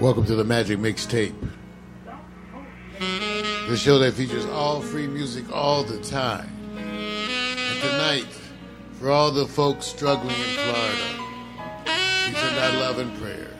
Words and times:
Welcome 0.00 0.26
to 0.26 0.36
the 0.36 0.44
Magic 0.44 0.78
Mixtape. 0.78 1.34
The 3.00 3.76
show 3.76 3.98
that 3.98 4.14
features 4.14 4.46
all 4.46 4.80
free 4.80 5.08
music 5.08 5.50
all 5.52 5.82
the 5.82 5.98
time. 6.04 6.48
And 6.76 7.82
tonight, 7.82 8.32
for 9.00 9.10
all 9.10 9.32
the 9.32 9.44
folks 9.44 9.86
struggling 9.86 10.36
in 10.36 10.56
Florida, 10.56 11.24
we 12.28 12.32
send 12.32 12.58
our 12.58 12.80
love 12.80 13.00
and 13.00 13.18
prayers. 13.18 13.57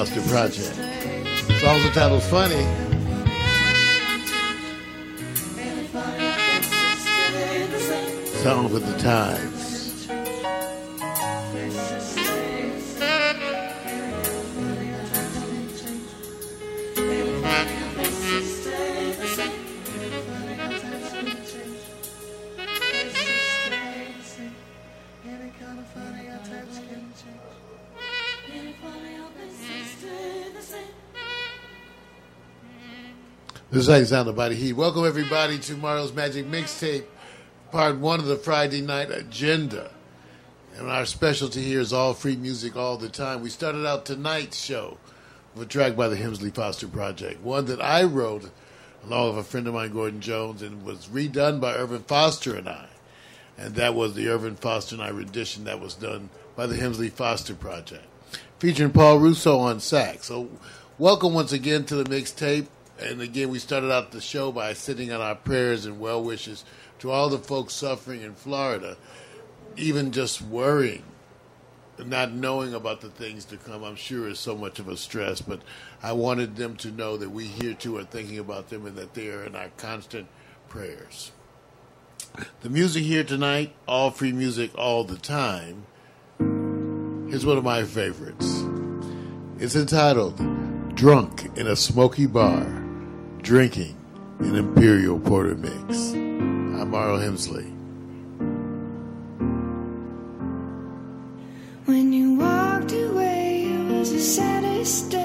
Foster 0.00 0.22
Project. 0.22 0.74
Song's 1.60 1.84
entitled 1.84 2.22
Funny. 2.22 2.79
This 33.72 33.84
is 33.84 33.88
how 33.88 33.98
you 34.00 34.04
sound 34.04 34.28
about 34.28 34.50
Heat. 34.50 34.72
Welcome 34.72 35.04
everybody 35.04 35.56
to 35.60 35.76
Mario's 35.76 36.12
Magic 36.12 36.44
Mixtape, 36.44 37.04
part 37.70 37.98
one 37.98 38.18
of 38.18 38.26
the 38.26 38.34
Friday 38.34 38.80
night 38.80 39.12
agenda. 39.12 39.92
And 40.76 40.90
our 40.90 41.06
specialty 41.06 41.62
here 41.62 41.78
is 41.78 41.92
all 41.92 42.12
free 42.12 42.34
music 42.34 42.74
all 42.74 42.96
the 42.96 43.08
time. 43.08 43.42
We 43.42 43.48
started 43.48 43.86
out 43.86 44.06
tonight's 44.06 44.60
show 44.60 44.98
with 45.54 45.68
a 45.68 45.70
track 45.70 45.94
by 45.94 46.08
the 46.08 46.16
Hemsley 46.16 46.52
Foster 46.52 46.88
Project, 46.88 47.42
one 47.42 47.66
that 47.66 47.80
I 47.80 48.02
wrote 48.02 48.50
along 49.04 49.36
with 49.36 49.46
a 49.46 49.48
friend 49.48 49.68
of 49.68 49.74
mine, 49.74 49.92
Gordon 49.92 50.20
Jones, 50.20 50.62
and 50.62 50.84
was 50.84 51.06
redone 51.06 51.60
by 51.60 51.74
Irvin 51.74 52.02
Foster 52.02 52.56
and 52.56 52.68
I. 52.68 52.88
And 53.56 53.76
that 53.76 53.94
was 53.94 54.14
the 54.14 54.30
Irvin 54.30 54.56
Foster 54.56 54.96
and 54.96 55.04
I 55.04 55.10
rendition 55.10 55.62
that 55.62 55.78
was 55.78 55.94
done 55.94 56.30
by 56.56 56.66
the 56.66 56.74
Hemsley 56.74 57.08
Foster 57.08 57.54
Project, 57.54 58.06
featuring 58.58 58.90
Paul 58.90 59.20
Russo 59.20 59.60
on 59.60 59.78
sax. 59.78 60.26
So, 60.26 60.48
welcome 60.98 61.34
once 61.34 61.52
again 61.52 61.84
to 61.84 61.94
the 61.94 62.02
mixtape. 62.02 62.66
And 63.00 63.22
again, 63.22 63.48
we 63.48 63.58
started 63.58 63.90
out 63.90 64.10
the 64.10 64.20
show 64.20 64.52
by 64.52 64.74
sitting 64.74 65.10
on 65.10 65.20
our 65.20 65.34
prayers 65.34 65.86
and 65.86 65.98
well 65.98 66.22
wishes 66.22 66.64
to 66.98 67.10
all 67.10 67.30
the 67.30 67.38
folks 67.38 67.72
suffering 67.72 68.20
in 68.20 68.34
Florida, 68.34 68.98
even 69.76 70.12
just 70.12 70.42
worrying, 70.42 71.02
not 71.98 72.32
knowing 72.32 72.74
about 72.74 73.00
the 73.00 73.08
things 73.08 73.46
to 73.46 73.56
come. 73.56 73.82
I'm 73.84 73.96
sure 73.96 74.28
is 74.28 74.38
so 74.38 74.54
much 74.54 74.78
of 74.78 74.88
a 74.88 74.98
stress, 74.98 75.40
but 75.40 75.62
I 76.02 76.12
wanted 76.12 76.56
them 76.56 76.76
to 76.76 76.90
know 76.90 77.16
that 77.16 77.30
we 77.30 77.46
here 77.46 77.72
too 77.72 77.96
are 77.96 78.04
thinking 78.04 78.38
about 78.38 78.68
them 78.68 78.84
and 78.84 78.96
that 78.96 79.14
they 79.14 79.30
are 79.30 79.44
in 79.44 79.56
our 79.56 79.70
constant 79.78 80.26
prayers. 80.68 81.32
The 82.60 82.68
music 82.68 83.02
here 83.02 83.24
tonight, 83.24 83.72
all 83.88 84.10
free 84.10 84.32
music 84.32 84.72
all 84.76 85.04
the 85.04 85.16
time, 85.16 85.86
is 87.32 87.46
one 87.46 87.56
of 87.56 87.64
my 87.64 87.82
favorites. 87.84 88.62
It's 89.58 89.74
entitled 89.74 90.36
Drunk 90.94 91.50
in 91.56 91.66
a 91.66 91.76
Smoky 91.76 92.26
Bar 92.26 92.79
drinking 93.42 93.96
an 94.40 94.54
Imperial 94.54 95.18
Porter 95.18 95.54
Mix. 95.54 96.12
I'm 96.12 96.90
Mario 96.90 97.18
Hemsley. 97.18 97.68
When 101.86 102.12
you 102.12 102.34
walked 102.34 102.92
away, 102.92 103.64
it 103.64 103.92
was 103.92 104.12
the 104.12 104.20
saddest 104.20 105.10
day 105.10 105.19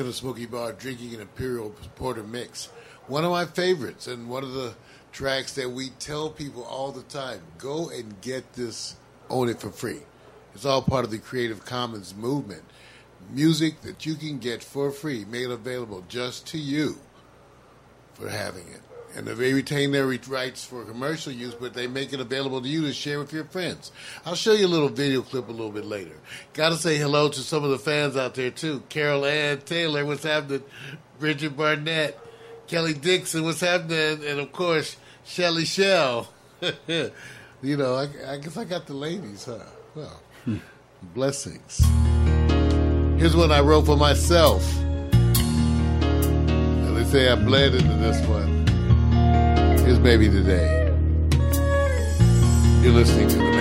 In 0.00 0.06
a 0.06 0.12
smoky 0.12 0.46
bar, 0.46 0.72
drinking 0.72 1.14
an 1.14 1.20
Imperial 1.20 1.70
Porter 1.96 2.22
mix. 2.22 2.70
One 3.08 3.24
of 3.24 3.30
my 3.30 3.44
favorites, 3.44 4.06
and 4.06 4.28
one 4.28 4.42
of 4.42 4.54
the 4.54 4.74
tracks 5.12 5.52
that 5.52 5.70
we 5.70 5.90
tell 5.98 6.30
people 6.30 6.64
all 6.64 6.92
the 6.92 7.02
time 7.02 7.42
go 7.58 7.90
and 7.90 8.18
get 8.22 8.54
this, 8.54 8.96
own 9.28 9.50
it 9.50 9.60
for 9.60 9.70
free. 9.70 10.00
It's 10.54 10.64
all 10.64 10.80
part 10.80 11.04
of 11.04 11.10
the 11.10 11.18
Creative 11.18 11.64
Commons 11.64 12.14
movement. 12.14 12.62
Music 13.30 13.82
that 13.82 14.06
you 14.06 14.14
can 14.14 14.38
get 14.38 14.64
for 14.64 14.90
free, 14.90 15.26
made 15.26 15.50
available 15.50 16.04
just 16.08 16.46
to 16.48 16.58
you 16.58 16.96
for 18.14 18.30
having 18.30 18.66
it. 18.68 18.80
And 19.14 19.26
they 19.26 19.52
retain 19.52 19.92
their 19.92 20.06
rights 20.06 20.64
for 20.64 20.84
commercial 20.84 21.32
use, 21.32 21.54
but 21.54 21.74
they 21.74 21.86
make 21.86 22.12
it 22.12 22.20
available 22.20 22.60
to 22.62 22.68
you 22.68 22.82
to 22.82 22.92
share 22.92 23.18
with 23.18 23.32
your 23.32 23.44
friends. 23.44 23.92
I'll 24.24 24.34
show 24.34 24.52
you 24.52 24.66
a 24.66 24.68
little 24.68 24.88
video 24.88 25.22
clip 25.22 25.48
a 25.48 25.52
little 25.52 25.70
bit 25.70 25.84
later. 25.84 26.16
Got 26.54 26.70
to 26.70 26.76
say 26.76 26.96
hello 26.96 27.28
to 27.28 27.40
some 27.40 27.64
of 27.64 27.70
the 27.70 27.78
fans 27.78 28.16
out 28.16 28.34
there 28.34 28.50
too. 28.50 28.82
Carol 28.88 29.24
Ann 29.24 29.60
Taylor, 29.60 30.04
what's 30.04 30.24
happening? 30.24 30.62
Bridget 31.18 31.56
Barnett, 31.56 32.18
Kelly 32.66 32.94
Dixon, 32.94 33.44
what's 33.44 33.60
happening? 33.60 34.24
And 34.26 34.40
of 34.40 34.52
course, 34.52 34.96
Shelly 35.24 35.64
Shell. 35.64 36.28
you 36.88 37.76
know, 37.76 37.94
I, 37.94 38.08
I, 38.32 38.38
guess 38.38 38.56
I 38.56 38.64
got 38.64 38.86
the 38.86 38.94
ladies, 38.94 39.44
huh? 39.44 39.58
Well, 39.94 40.20
hmm. 40.44 40.56
blessings. 41.14 41.80
Here's 43.18 43.36
one 43.36 43.52
I 43.52 43.60
wrote 43.60 43.86
for 43.86 43.96
myself. 43.96 44.64
And 46.82 46.96
they 46.96 47.04
say 47.04 47.28
I 47.28 47.36
bled 47.36 47.74
into 47.74 47.94
this 47.94 48.26
one. 48.26 48.61
Here's 49.92 50.02
Baby 50.02 50.30
Today. 50.30 50.86
You're 52.80 52.94
listening 52.94 53.28
to 53.28 53.36
the 53.36 53.51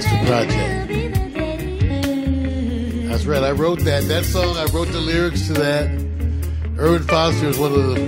That's 0.00 0.28
project. 0.28 0.88
That's 3.08 3.24
right. 3.24 3.42
I 3.42 3.50
wrote 3.50 3.80
that. 3.80 4.04
That 4.04 4.24
song. 4.24 4.56
I 4.56 4.66
wrote 4.66 4.86
the 4.92 5.00
lyrics 5.00 5.48
to 5.48 5.54
that. 5.54 5.90
Irvin 6.78 7.02
Foster 7.02 7.46
is 7.46 7.58
one 7.58 7.72
of 7.72 7.82
the 7.82 8.06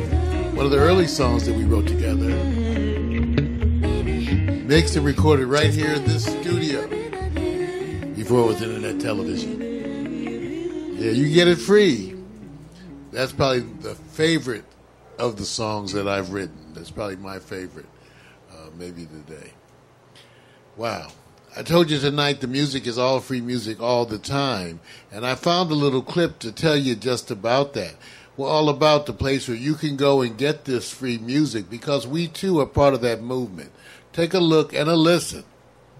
one 0.54 0.64
of 0.64 0.70
the 0.70 0.78
early 0.78 1.08
songs 1.08 1.46
that 1.46 1.56
we 1.56 1.64
wrote 1.64 1.88
together. 1.88 2.28
Mixed 4.68 4.94
and 4.94 5.04
recorded 5.04 5.46
right 5.46 5.70
here 5.70 5.92
in 5.92 6.04
this 6.04 6.26
studio 6.26 6.86
before 8.14 8.44
it 8.44 8.46
was 8.46 8.62
internet 8.62 9.00
television. 9.00 9.60
Yeah, 10.96 11.10
you 11.10 11.34
get 11.34 11.48
it 11.48 11.58
free. 11.58 12.14
That's 13.10 13.32
probably 13.32 13.62
the 13.80 13.96
favorite 13.96 14.64
of 15.18 15.36
the 15.36 15.44
songs 15.44 15.92
that 15.94 16.06
I've 16.06 16.30
written. 16.30 16.72
That's 16.72 16.92
probably 16.92 17.16
my 17.16 17.40
favorite, 17.40 17.88
uh, 18.52 18.66
maybe 18.78 19.06
today. 19.06 19.50
Wow. 20.76 21.08
I 21.56 21.62
told 21.62 21.90
you 21.90 21.98
tonight 21.98 22.40
the 22.40 22.46
music 22.46 22.86
is 22.86 22.96
all 22.96 23.18
free 23.18 23.40
music 23.40 23.80
all 23.80 24.06
the 24.06 24.18
time, 24.18 24.78
and 25.10 25.26
I 25.26 25.34
found 25.34 25.70
a 25.70 25.74
little 25.74 26.02
clip 26.02 26.38
to 26.40 26.52
tell 26.52 26.76
you 26.76 26.94
just 26.94 27.30
about 27.30 27.72
that. 27.72 27.94
We're 28.36 28.48
all 28.48 28.68
about 28.68 29.06
the 29.06 29.12
place 29.12 29.48
where 29.48 29.56
you 29.56 29.74
can 29.74 29.96
go 29.96 30.22
and 30.22 30.38
get 30.38 30.64
this 30.64 30.92
free 30.92 31.18
music 31.18 31.68
because 31.68 32.06
we 32.06 32.28
too 32.28 32.60
are 32.60 32.66
part 32.66 32.94
of 32.94 33.00
that 33.00 33.20
movement. 33.20 33.72
Take 34.12 34.32
a 34.32 34.38
look 34.38 34.72
and 34.72 34.88
a 34.88 34.94
listen. 34.94 35.42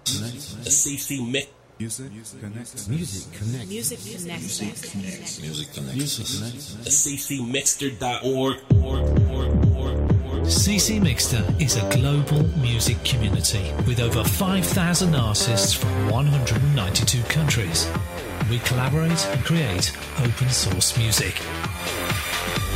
The 0.05 0.11
CC 0.11 1.29
Mix. 1.29 1.47
Music 1.79 2.11
connects. 2.39 2.87
Music 2.87 3.33
connects. 3.33 3.67
Music 3.67 3.99
connects. 3.99 4.61
Music 4.61 4.91
connects. 4.91 5.41
Music 5.41 5.73
connects. 5.73 6.75
The 6.75 6.89
CCMixter.org. 6.89 9.70
CC 10.43 10.99
Mixter 10.99 11.43
is 11.61 11.77
a 11.77 11.89
global 11.95 12.43
music 12.57 13.01
community 13.03 13.71
with 13.85 13.99
over 13.99 14.23
5,000 14.23 15.15
artists 15.15 15.73
from 15.73 16.09
192 16.09 17.21
countries. 17.23 17.87
We 18.49 18.57
collaborate 18.59 19.25
and 19.27 19.45
create 19.45 19.91
open 20.19 20.49
source 20.49 20.97
music. 20.97 21.39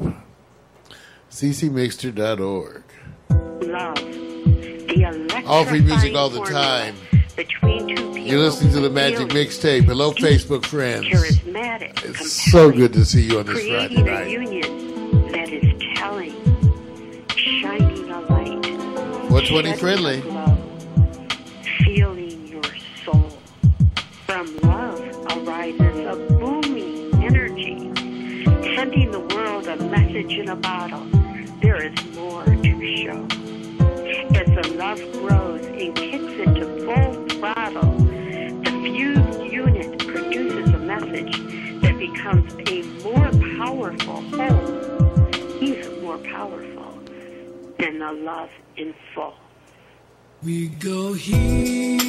ccmixter.org. 1.30 2.84
love. 3.30 3.96
The 3.96 5.44
All 5.48 5.66
free 5.66 5.82
music 5.82 6.14
all 6.16 6.30
the 6.30 6.44
time. 6.44 6.96
Between 7.36 7.96
two 7.96 8.11
You're 8.32 8.40
listening 8.40 8.72
to 8.76 8.80
the 8.80 8.90
Magic 8.90 9.28
Mixtape. 9.28 9.84
Hello, 9.84 10.14
Facebook 10.14 10.66
friends. 10.66 11.06
Charismatic, 11.06 12.02
It's 12.06 12.50
so 12.50 12.72
good 12.72 12.94
to 12.94 13.04
see 13.04 13.24
you 13.24 13.40
on 13.40 13.46
this 13.46 13.68
Friday 13.68 14.02
creating 14.02 14.08
a 14.08 14.30
union 14.30 15.32
that 15.34 15.50
is 15.50 15.98
telling, 15.98 17.28
shining 17.36 18.10
a 18.10 18.22
light. 18.22 19.30
What's 19.30 19.52
Winnie 19.52 19.76
Friendly? 19.76 20.22
glow, 20.22 20.58
Feeling 21.84 22.48
your 22.48 22.64
soul. 23.04 23.38
From 24.26 24.58
love 24.60 25.02
arises 25.36 26.06
a 26.08 26.16
booming 26.40 27.14
energy, 27.22 27.92
sending 28.78 29.12
the 29.12 29.20
world 29.36 29.68
a 29.68 29.76
message 29.76 30.32
in 30.32 30.48
a 30.48 30.56
bottle. 30.56 31.06
There 31.62 31.84
is 31.84 32.16
more 32.16 32.46
to 32.46 32.96
show. 32.96 33.28
As 34.40 34.48
the 34.48 34.74
love 34.78 35.02
grows 35.12 35.66
and 35.66 35.94
kicks 35.94 36.24
into 36.24 36.66
full 36.86 37.28
throttle, 37.38 38.11
fused 38.82 39.42
unit 39.42 40.00
produces 40.08 40.70
a 40.74 40.80
message 40.80 41.38
that 41.82 41.98
becomes 42.00 42.52
a 42.68 42.82
more 43.04 43.30
powerful 43.58 44.22
whole, 44.22 45.64
even 45.64 46.02
more 46.02 46.18
powerful 46.18 47.00
than 47.78 48.00
the 48.00 48.12
love 48.12 48.50
in 48.78 48.94
full. 49.14 49.36
We 50.44 50.70
go 50.70 51.14
here. 51.14 52.00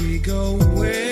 We 0.00 0.18
go 0.20 0.56
there. 0.58 1.11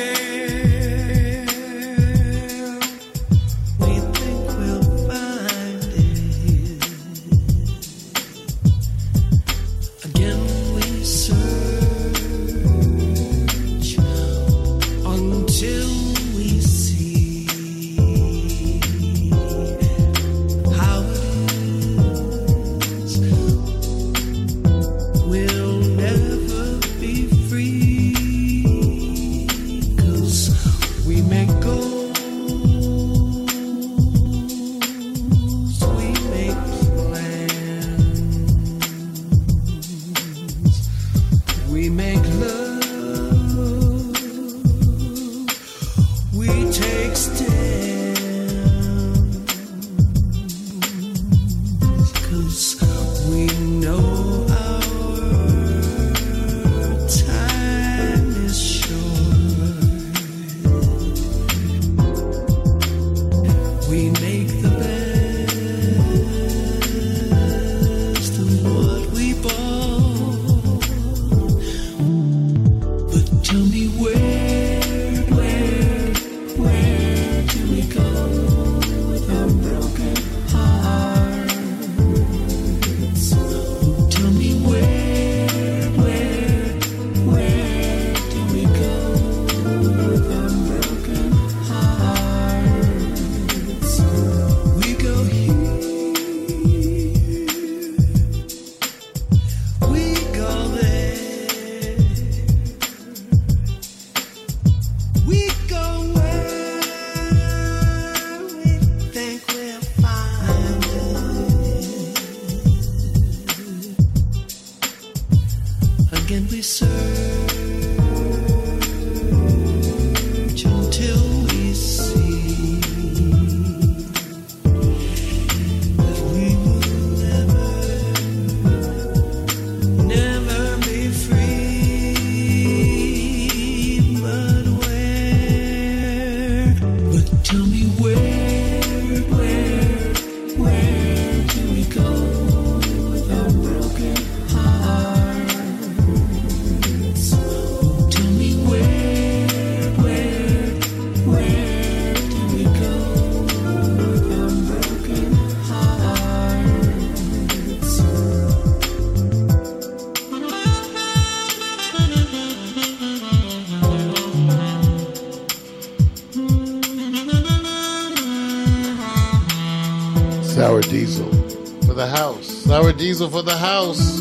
Diesel 173.10 173.28
for 173.28 173.42
the 173.42 173.56
house. 173.56 174.19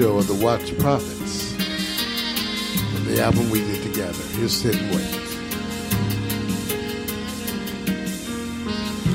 Of 0.00 0.26
the 0.26 0.34
Watts 0.42 0.70
Prophets. 0.70 1.52
And 1.52 3.06
the 3.06 3.22
album 3.22 3.50
we 3.50 3.60
did 3.60 3.82
together. 3.82 4.22
Here's 4.36 4.52
Sit 4.54 4.74
and 4.74 4.90
Wait. 4.94 5.22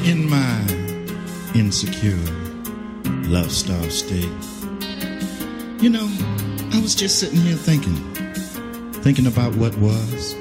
in 0.07 0.29
my 0.29 0.61
insecure 1.55 2.15
love 3.27 3.51
starved 3.51 3.91
state. 3.91 4.29
You 5.81 5.89
know, 5.89 6.07
I 6.71 6.79
was 6.79 6.93
just 6.93 7.19
sitting 7.19 7.39
here 7.39 7.55
thinking, 7.55 7.95
thinking 9.01 9.25
about 9.25 9.55
what 9.55 9.75
was 9.79 10.35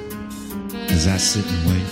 as 0.91 1.07
I 1.07 1.17
sit 1.17 1.45
and 1.47 1.67
wait. 1.67 1.87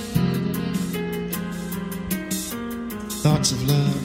Thoughts 3.24 3.52
of 3.52 3.68
love, 3.68 4.02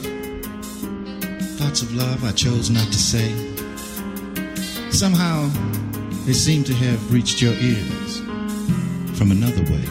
thoughts 1.59 1.83
of 1.83 1.93
love 1.93 2.23
I 2.25 2.31
chose 2.31 2.71
not 2.71 2.87
to 2.87 2.97
say. 2.97 3.50
Somehow 5.01 5.49
they 6.27 6.33
seem 6.33 6.63
to 6.63 6.75
have 6.75 7.11
reached 7.11 7.41
your 7.41 7.53
ears 7.53 8.19
from 9.17 9.31
another 9.31 9.63
way. 9.63 9.83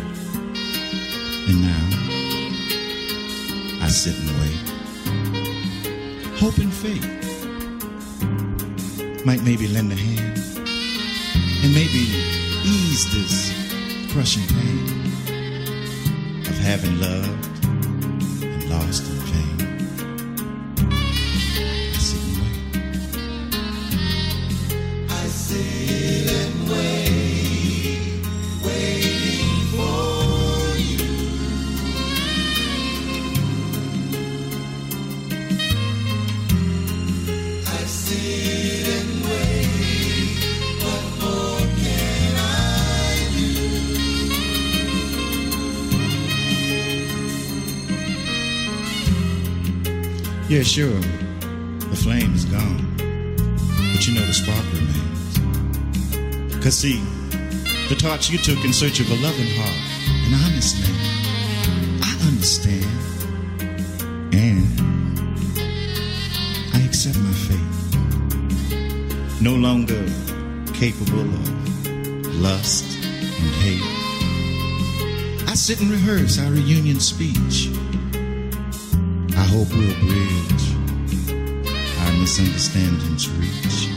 And 1.49 1.63
now 1.63 1.85
I 3.85 3.89
sit 3.89 4.15
and 4.17 4.31
wait, 4.39 4.63
hoping 6.39 6.71
faith 6.71 7.03
might 9.27 9.43
maybe 9.43 9.67
lend 9.67 9.91
a 9.91 9.97
hand 9.97 10.39
and 11.65 11.75
maybe 11.75 12.07
ease 12.63 13.13
this 13.13 13.51
crushing 14.13 14.47
pain 14.47 14.87
of 16.47 16.57
having 16.59 17.01
loved 17.01 17.60
Yeah, 50.61 50.65
sure. 50.65 51.01
The 51.89 51.97
flame 51.97 52.35
is 52.35 52.45
gone. 52.45 52.85
But 52.99 54.07
you 54.07 54.13
know 54.13 54.27
the 54.27 54.35
spark 54.35 54.63
remains. 54.75 55.39
Cause 56.63 56.77
see, 56.77 57.01
the 57.89 57.95
torch 57.99 58.29
you 58.29 58.37
took 58.37 58.63
in 58.63 58.75
search 58.75 59.01
of 59.01 59.11
a 59.11 59.15
loving 59.23 59.49
heart, 59.57 59.75
an 60.27 60.35
honest 60.45 60.77
man, 60.83 60.95
I 62.03 62.13
understand. 62.27 62.85
And 64.35 64.69
I 66.75 66.81
accept 66.85 67.17
my 67.17 67.33
fate. 67.33 67.73
No 69.41 69.55
longer 69.55 70.05
capable 70.75 71.21
of 71.21 72.35
lust 72.35 72.85
and 72.85 73.51
hate. 73.65 73.89
I 75.49 75.55
sit 75.55 75.81
and 75.81 75.91
rehearse 75.91 76.39
our 76.39 76.51
reunion 76.53 77.01
speech. 77.01 77.71
I 79.41 79.45
hope 79.45 79.73
we'll 79.73 79.99
bridge 80.01 80.65
our 82.01 82.13
misunderstandings 82.21 83.31
reach. 83.31 83.89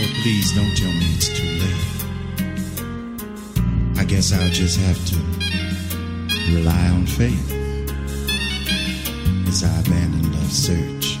Oh, 0.00 0.08
please 0.22 0.52
don't 0.54 0.74
tell 0.74 0.90
me 0.90 1.06
it's 1.14 1.28
too 1.28 1.50
late. 1.60 1.92
I 3.98 4.04
guess 4.04 4.32
I'll 4.32 4.48
just 4.48 4.80
have 4.80 4.98
to 5.10 5.16
rely 6.56 6.88
on 6.88 7.06
faith 7.06 7.52
as 9.48 9.62
I 9.64 9.80
abandon 9.80 10.32
love's 10.32 10.56
search 10.56 11.18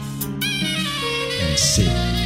and 1.42 1.58
sit. 1.58 2.23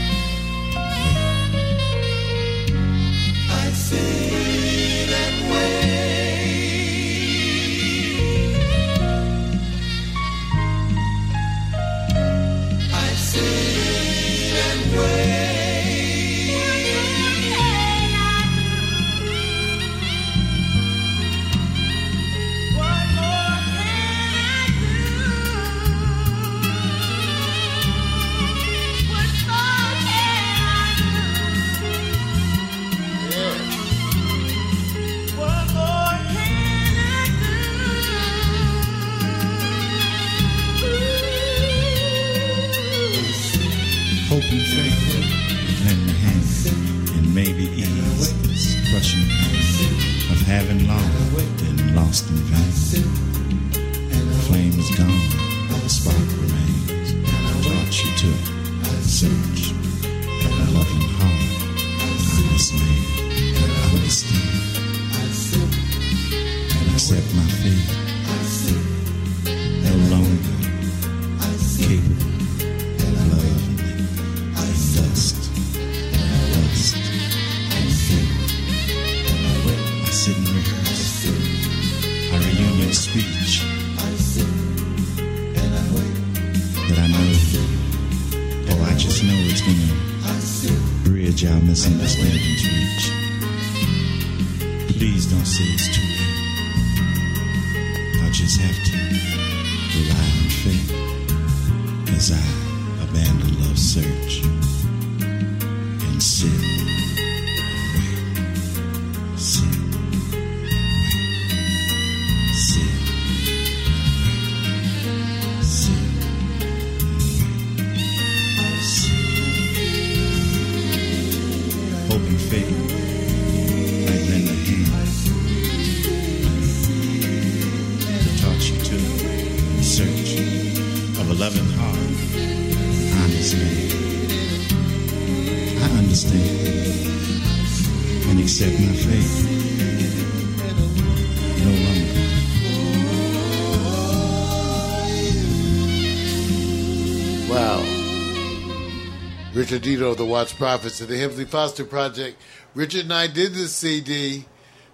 Richard 149.71 150.01
of 150.01 150.17
the 150.17 150.25
Watts 150.25 150.55
Prophets 150.55 151.03
and 151.03 151.11
the 151.11 151.17
Hemsley 151.17 151.47
Foster 151.47 151.85
Project. 151.85 152.41
Richard 152.75 153.03
and 153.03 153.13
I 153.13 153.27
did 153.27 153.53
this 153.53 153.75
CD. 153.75 154.47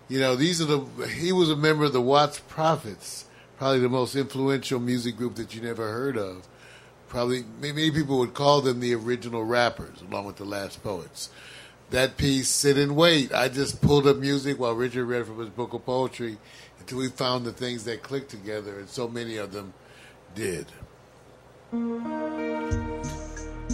You 0.08 0.18
know, 0.18 0.34
these 0.34 0.60
are 0.60 0.64
the. 0.64 1.06
He 1.06 1.30
was 1.30 1.48
a 1.48 1.54
member 1.54 1.84
of 1.84 1.92
the 1.92 2.00
Watts 2.00 2.40
Prophets, 2.40 3.26
probably 3.56 3.78
the 3.78 3.88
most 3.88 4.16
influential 4.16 4.80
music 4.80 5.16
group 5.16 5.36
that 5.36 5.54
you 5.54 5.62
never 5.62 5.92
heard 5.92 6.18
of. 6.18 6.48
Probably 7.08 7.44
many 7.60 7.92
people 7.92 8.18
would 8.18 8.34
call 8.34 8.62
them 8.62 8.80
the 8.80 8.94
original 8.96 9.44
rappers, 9.44 10.02
along 10.02 10.24
with 10.26 10.36
the 10.36 10.44
Last 10.44 10.82
Poets. 10.82 11.30
That 11.90 12.16
piece, 12.16 12.48
"Sit 12.48 12.76
and 12.76 12.96
Wait," 12.96 13.32
I 13.32 13.48
just 13.48 13.80
pulled 13.80 14.08
up 14.08 14.16
music 14.16 14.58
while 14.58 14.74
Richard 14.74 15.04
read 15.04 15.26
from 15.26 15.38
his 15.38 15.50
book 15.50 15.72
of 15.72 15.86
poetry 15.86 16.38
until 16.80 16.98
we 16.98 17.08
found 17.08 17.44
the 17.44 17.52
things 17.52 17.84
that 17.84 18.02
clicked 18.02 18.30
together, 18.30 18.80
and 18.80 18.88
so 18.88 19.06
many 19.06 19.36
of 19.36 19.52
them 19.52 19.72
did. 20.34 20.66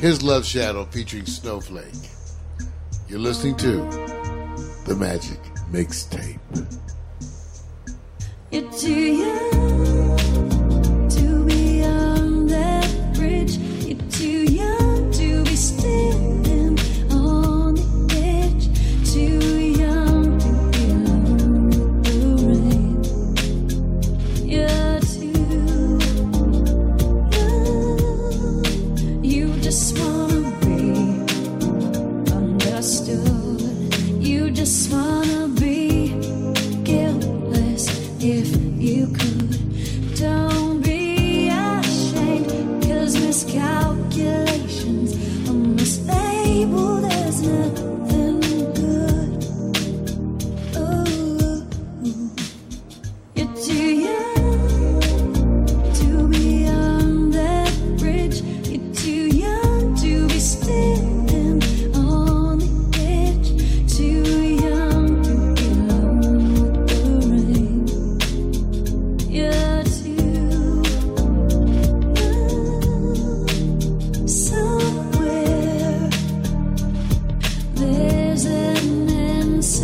Here's 0.01 0.23
Love 0.23 0.47
Shadow 0.47 0.87
featuring 0.87 1.27
Snowflake. 1.27 1.85
You're 3.07 3.19
listening 3.19 3.55
to 3.57 3.83
The 4.87 4.97
Magic 4.99 5.39
Mixtape. 5.71 6.39
Young 8.51 8.71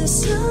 the 0.07 0.13
sun. 0.13 0.46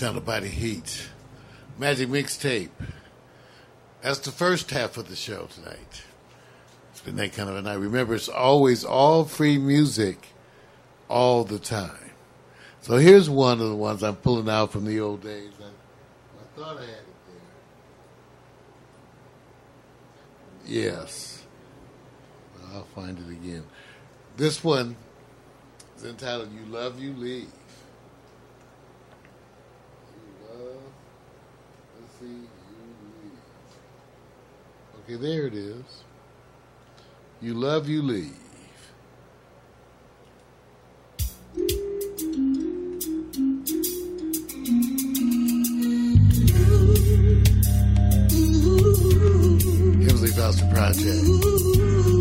Slight 0.00 0.06
Sound 0.06 0.16
of 0.16 0.24
Body 0.24 0.48
Heat. 0.48 1.10
Magic 1.78 2.08
Mixtape. 2.08 2.70
That's 4.00 4.18
the 4.20 4.30
first 4.30 4.70
half 4.70 4.96
of 4.96 5.10
the 5.10 5.14
show 5.16 5.46
tonight. 5.54 6.04
It's 6.90 7.02
been 7.02 7.16
that 7.16 7.34
kind 7.34 7.50
of 7.50 7.56
a 7.56 7.60
night. 7.60 7.74
Remember, 7.74 8.14
it's 8.14 8.30
always 8.30 8.82
all 8.82 9.26
free 9.26 9.58
music 9.58 10.28
all 11.10 11.44
the 11.44 11.58
time. 11.58 12.12
So 12.80 12.96
here's 12.96 13.28
one 13.28 13.60
of 13.60 13.68
the 13.68 13.76
ones 13.76 14.02
I'm 14.02 14.16
pulling 14.16 14.48
out 14.48 14.72
from 14.72 14.86
the 14.86 14.98
old 15.00 15.22
days. 15.22 15.52
I, 15.60 15.64
I 15.66 16.58
thought 16.58 16.78
I 16.78 16.80
had 16.80 16.88
it 16.88 17.06
there. 20.64 20.82
Yes. 20.82 21.42
I'll 22.72 22.84
find 22.94 23.18
it 23.18 23.30
again. 23.30 23.64
This 24.38 24.64
one 24.64 24.96
is 25.98 26.06
entitled 26.06 26.48
You 26.54 26.64
Love, 26.72 26.98
You 26.98 27.12
Leave. 27.12 27.48
You 30.12 30.58
love, 30.58 30.82
let's 32.00 32.14
see, 32.18 32.26
you 32.26 32.40
leave. 33.22 33.40
Okay, 35.12 35.20
there 35.20 35.46
it 35.48 35.54
is. 35.54 35.82
You 37.40 37.54
love, 37.54 37.88
you 37.88 38.00
leave. 38.00 38.30
Hemsley 49.98 50.32
Foster 50.36 50.66
Project. 50.72 52.19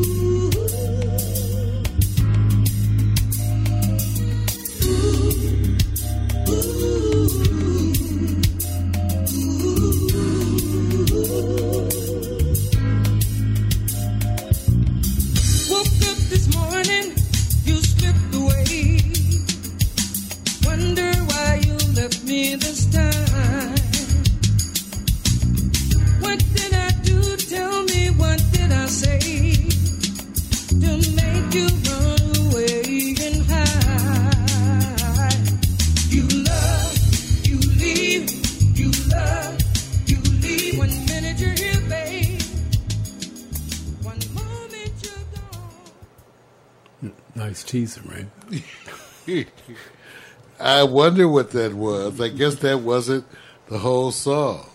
I 50.69 50.83
wonder 50.83 51.27
what 51.27 51.49
that 51.51 51.73
was. 51.73 52.21
I 52.21 52.29
guess 52.29 52.53
that 52.57 52.81
wasn't 52.81 53.25
the 53.69 53.79
whole 53.79 54.11
song. 54.11 54.69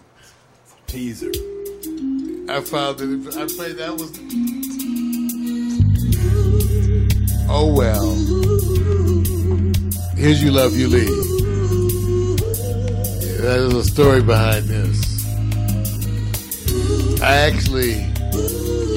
Teaser. 0.88 1.30
I 2.48 2.60
found 2.62 3.00
it. 3.00 3.36
I 3.36 3.46
played 3.46 3.76
that 3.76 3.92
was. 3.92 4.10
Oh 7.48 7.72
well. 7.72 8.10
Here's 10.16 10.42
you 10.42 10.50
love 10.50 10.76
you 10.76 10.88
leave. 10.88 11.08
Yeah, 13.22 13.54
there's 13.54 13.74
a 13.74 13.84
story 13.84 14.20
behind 14.20 14.64
this. 14.64 14.98
I 17.22 17.36
actually 17.36 18.02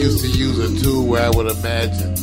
used 0.02 0.22
to 0.22 0.30
use 0.30 0.58
a 0.58 0.84
tool 0.84 1.06
where 1.06 1.22
I 1.22 1.30
would 1.30 1.46
imagine 1.46 2.16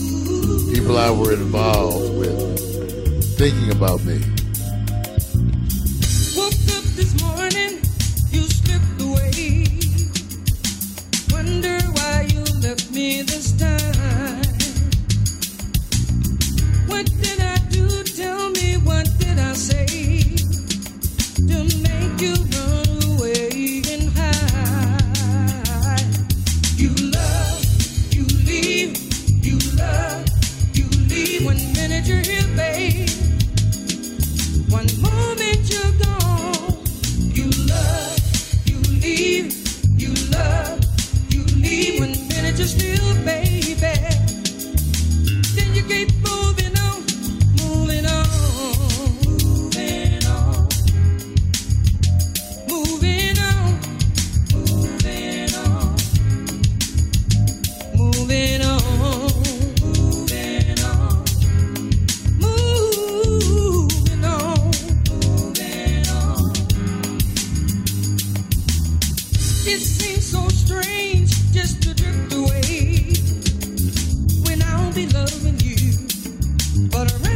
people 0.74 0.98
I 0.98 1.12
were 1.12 1.32
involved 1.32 2.18
with 2.18 3.38
thinking 3.38 3.70
about 3.70 4.02
me. 4.02 4.20
One 31.44 31.72
minute 31.74 32.06
you're 32.06 32.20
here, 32.20 32.56
babe. 32.56 33.08
One 34.70 34.86
moment 35.02 35.70
you're 35.70 35.92
gone. 36.02 36.13
You 41.30 41.44
leave. 41.56 42.00
One 42.00 42.28
minute 42.28 42.58
you're 42.58 42.66
still, 42.66 43.14
baby. 43.24 43.74
Then 45.54 45.74
you 45.74 45.82
keep 45.84 46.23
but 76.94 77.10
around 77.12 77.33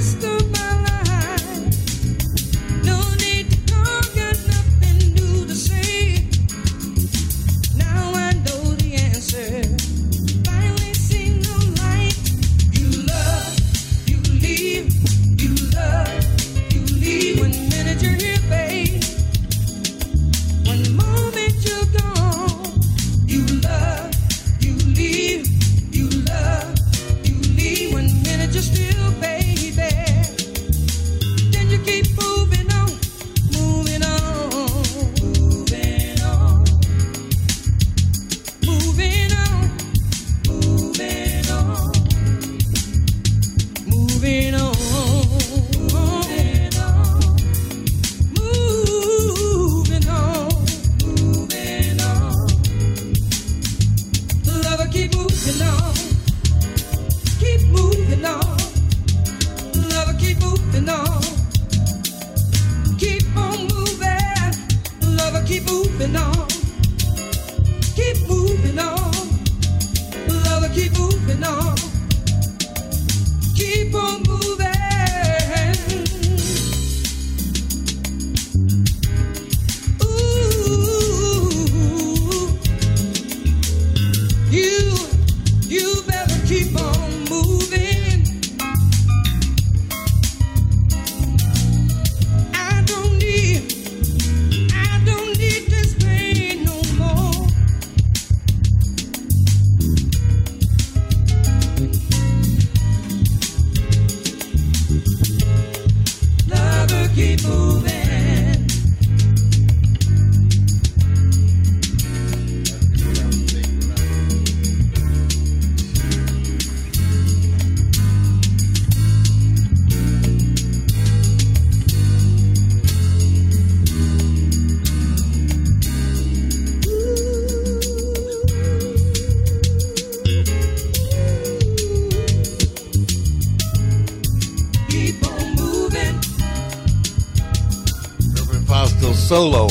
solo. 139.29 139.69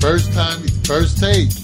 First 0.00 0.34
time, 0.34 0.60
first 0.84 1.18
take. 1.18 1.59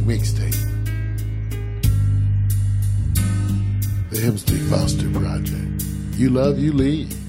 Magic 0.00 0.20
Mixtape. 0.20 0.54
The 4.10 4.20
Hempstead 4.20 4.60
Foster 4.70 5.10
Project. 5.10 5.82
You 6.16 6.30
love, 6.30 6.58
you 6.58 6.72
leave. 6.72 7.27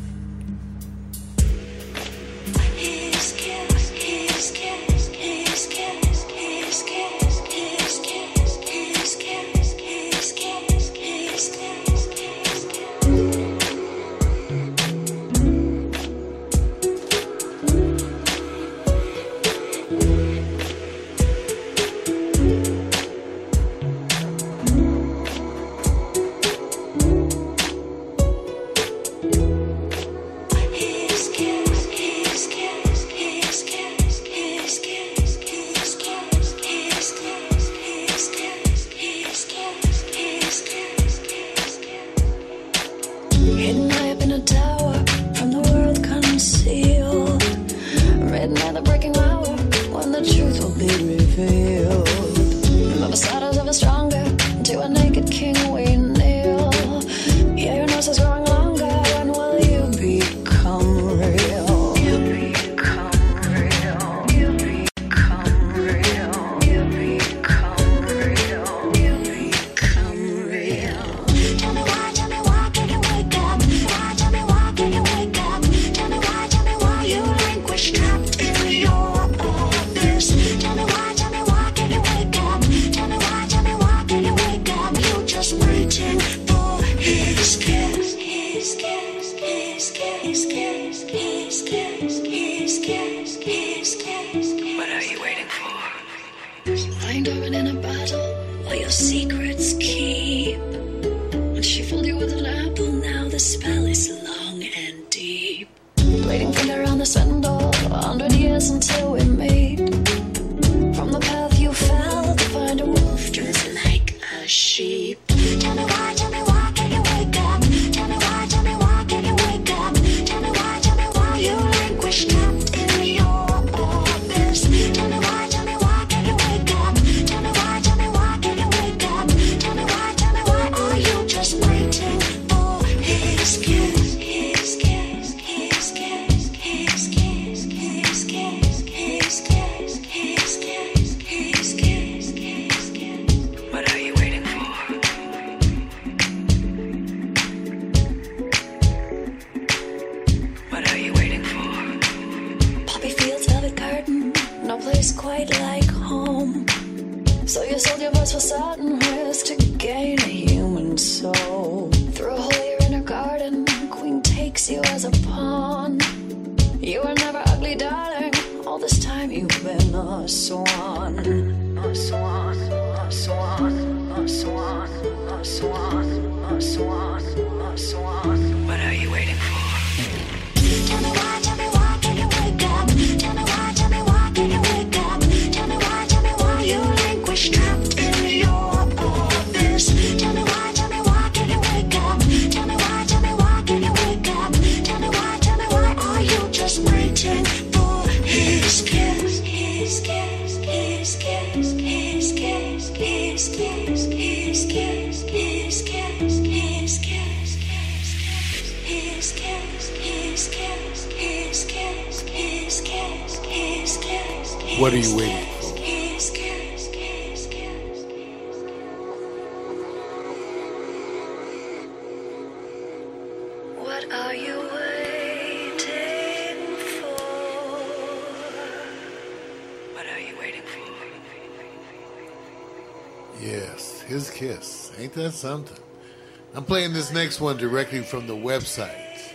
one 237.40 237.58
directly 237.58 238.02
from 238.02 238.28
the 238.28 238.36
website. 238.36 239.34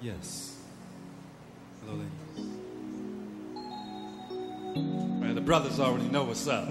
Yes. 0.00 0.56
Hello, 1.84 1.98
ladies. 1.98 2.52
Man, 5.20 5.34
the 5.34 5.40
brothers 5.40 5.80
already 5.80 6.08
know 6.08 6.24
what's 6.24 6.46
up. 6.46 6.68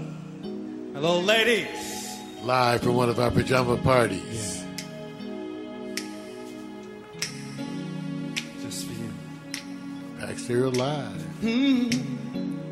Hello, 0.94 1.20
ladies. 1.20 2.16
Live 2.42 2.82
from 2.82 2.94
one 2.94 3.08
of 3.08 3.20
our 3.20 3.30
pajama 3.30 3.76
parties. 3.76 4.56
Yeah. 4.56 4.64
Just 8.62 8.86
for 8.86 8.92
you. 8.92 9.10
Baxter 10.18 10.64
alive. 10.64 11.26
Mm-hmm. 11.42 12.64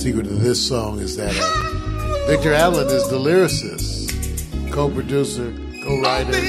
secret 0.00 0.22
to 0.22 0.30
this 0.30 0.66
song 0.66 0.98
is 0.98 1.14
that 1.18 1.30
uh, 1.36 2.26
Victor 2.26 2.54
Allen 2.54 2.86
is 2.86 3.06
the 3.10 3.18
lyricist, 3.18 4.72
co 4.72 4.88
producer, 4.88 5.52
co 5.84 6.00
writer. 6.00 6.30
Oh, 6.32 6.40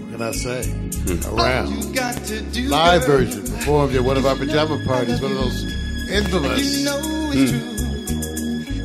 what 0.00 0.12
can 0.12 0.22
I 0.22 0.32
say? 0.32 0.64
Hmm. 0.64 1.36
Around. 1.38 2.70
Live 2.70 3.04
version 3.04 3.42
performed 3.42 3.94
at 3.94 4.02
one 4.02 4.16
of 4.16 4.24
our 4.24 4.36
pajama 4.36 4.82
parties, 4.86 5.20
one 5.20 5.32
of 5.32 5.36
those 5.36 5.64
infamous. 6.08 6.78
You 6.78 6.84
know 6.86 6.98
mm. 7.34 7.74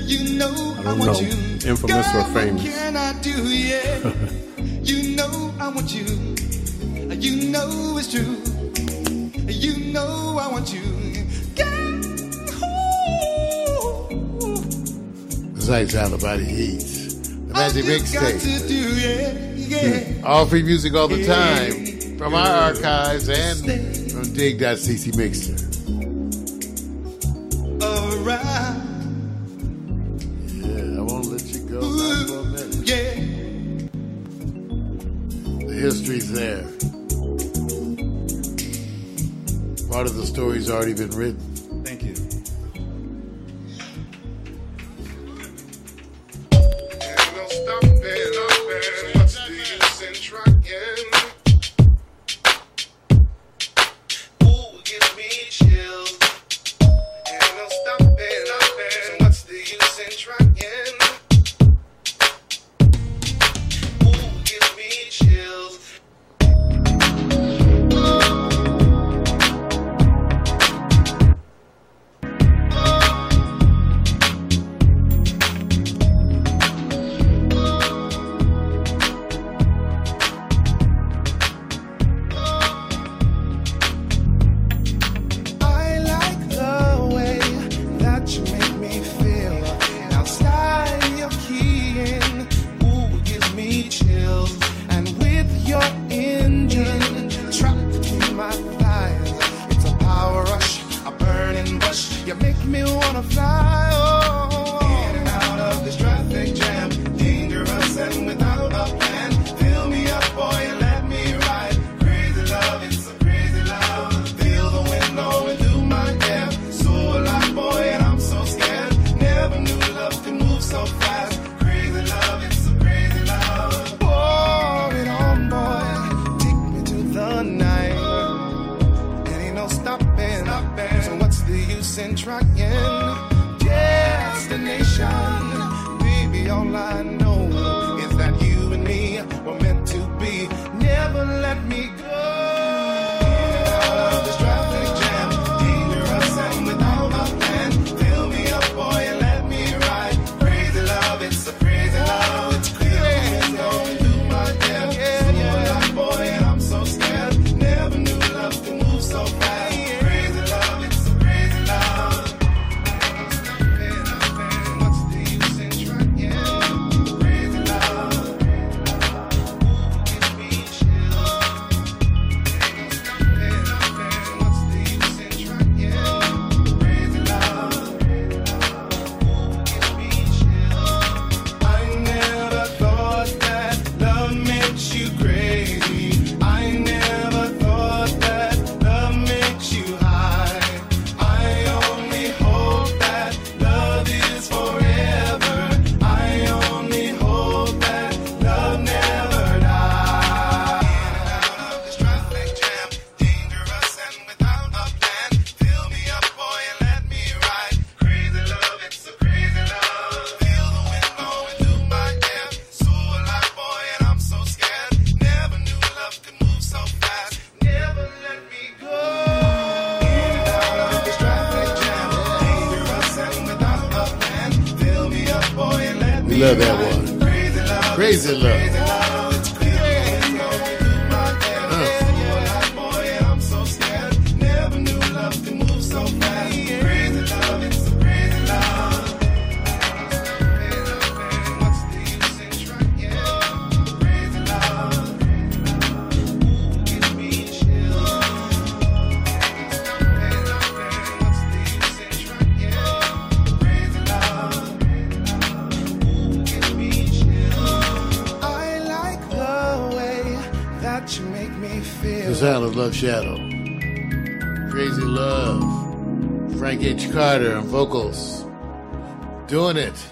you 0.05 0.37
know 0.37 0.75
I 0.79 0.83
don't 0.83 0.99
know. 0.99 1.69
Infamous 1.69 2.13
or 2.13 2.25
famous? 2.33 2.65
Yeah. 2.65 4.13
you 4.83 5.15
know 5.15 5.53
I 5.61 5.69
want 5.69 5.95
you. 5.95 6.03
You 7.07 7.51
know 7.51 7.97
it's 7.97 8.11
true. 8.11 8.35
You 9.47 9.93
know 9.93 10.37
I 10.41 10.51
want 10.51 10.73
you. 10.73 10.92
insights 15.73 15.95
out 15.95 16.13
about 16.13 16.39
his. 16.39 17.29
The 17.47 17.53
Magic 17.53 17.85
Mixtape. 17.85 18.69
Yeah, 18.99 19.31
yeah. 19.55 20.21
All 20.23 20.45
free 20.45 20.61
music 20.61 20.93
all 20.93 21.07
the 21.07 21.25
time 21.25 22.17
from 22.17 22.35
our 22.35 22.47
archives 22.47 23.27
and 23.27 23.59
from 24.11 24.33
dig.ccMixter. 24.33 25.59
All 27.81 28.17
right. 28.17 28.81
Yeah, 30.45 30.99
I 30.99 31.01
won't 31.01 31.25
let 31.25 31.43
you 31.45 31.59
go. 31.67 31.81
Yeah. 32.83 33.15
The 35.65 35.73
history's 35.73 36.31
there. 36.31 36.67
Part 39.89 40.05
of 40.07 40.15
the 40.15 40.25
story's 40.25 40.69
already 40.69 40.93
been 40.93 41.09
written. 41.11 41.52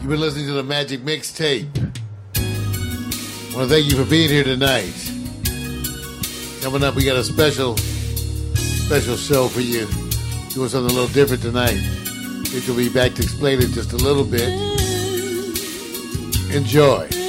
You've 0.01 0.09
been 0.09 0.19
listening 0.19 0.47
to 0.47 0.53
the 0.53 0.63
Magic 0.63 1.01
Mixtape. 1.01 1.67
I 1.77 3.55
want 3.55 3.69
to 3.69 3.75
thank 3.75 3.85
you 3.85 4.03
for 4.03 4.09
being 4.09 4.29
here 4.29 4.43
tonight. 4.43 4.95
Coming 6.63 6.83
up, 6.83 6.95
we 6.95 7.05
got 7.05 7.17
a 7.17 7.23
special, 7.23 7.77
special 7.77 9.15
show 9.15 9.47
for 9.47 9.61
you. 9.61 9.85
Doing 10.55 10.69
something 10.69 10.89
a 10.89 10.99
little 10.99 11.13
different 11.13 11.43
tonight. 11.43 11.79
Rich 12.51 12.67
will 12.67 12.77
be 12.77 12.89
back 12.89 13.13
to 13.13 13.21
explain 13.21 13.61
it 13.61 13.67
just 13.73 13.93
a 13.93 13.97
little 13.97 14.25
bit. 14.25 14.49
Enjoy. 16.51 17.20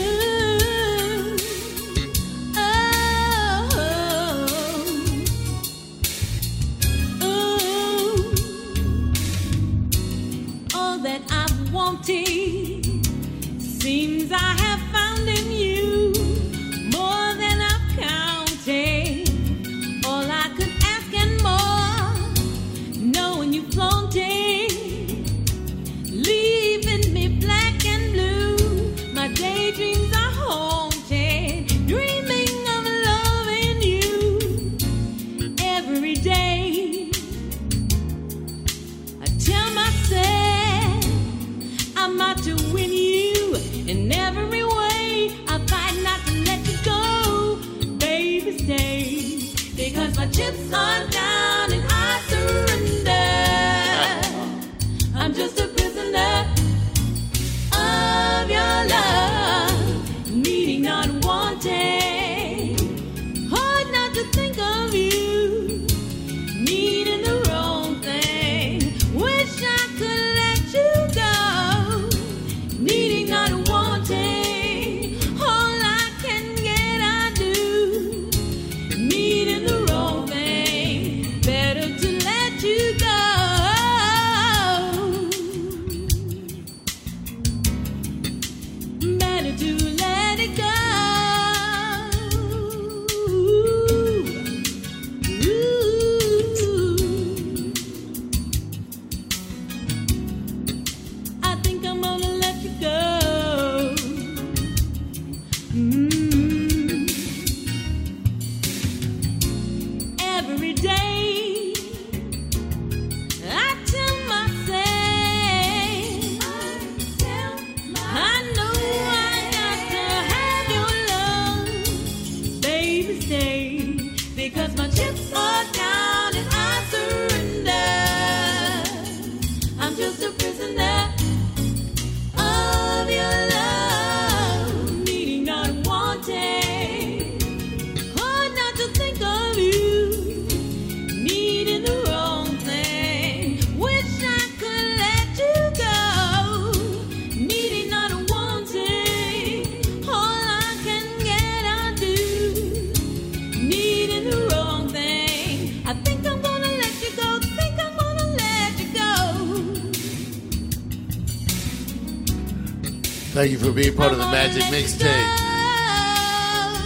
Thank 163.42 163.50
you 163.50 163.58
for 163.58 163.72
being 163.72 163.96
part 163.96 164.12
of 164.12 164.18
the 164.18 164.26
Magic 164.26 164.62
Mixtape. 164.70 165.10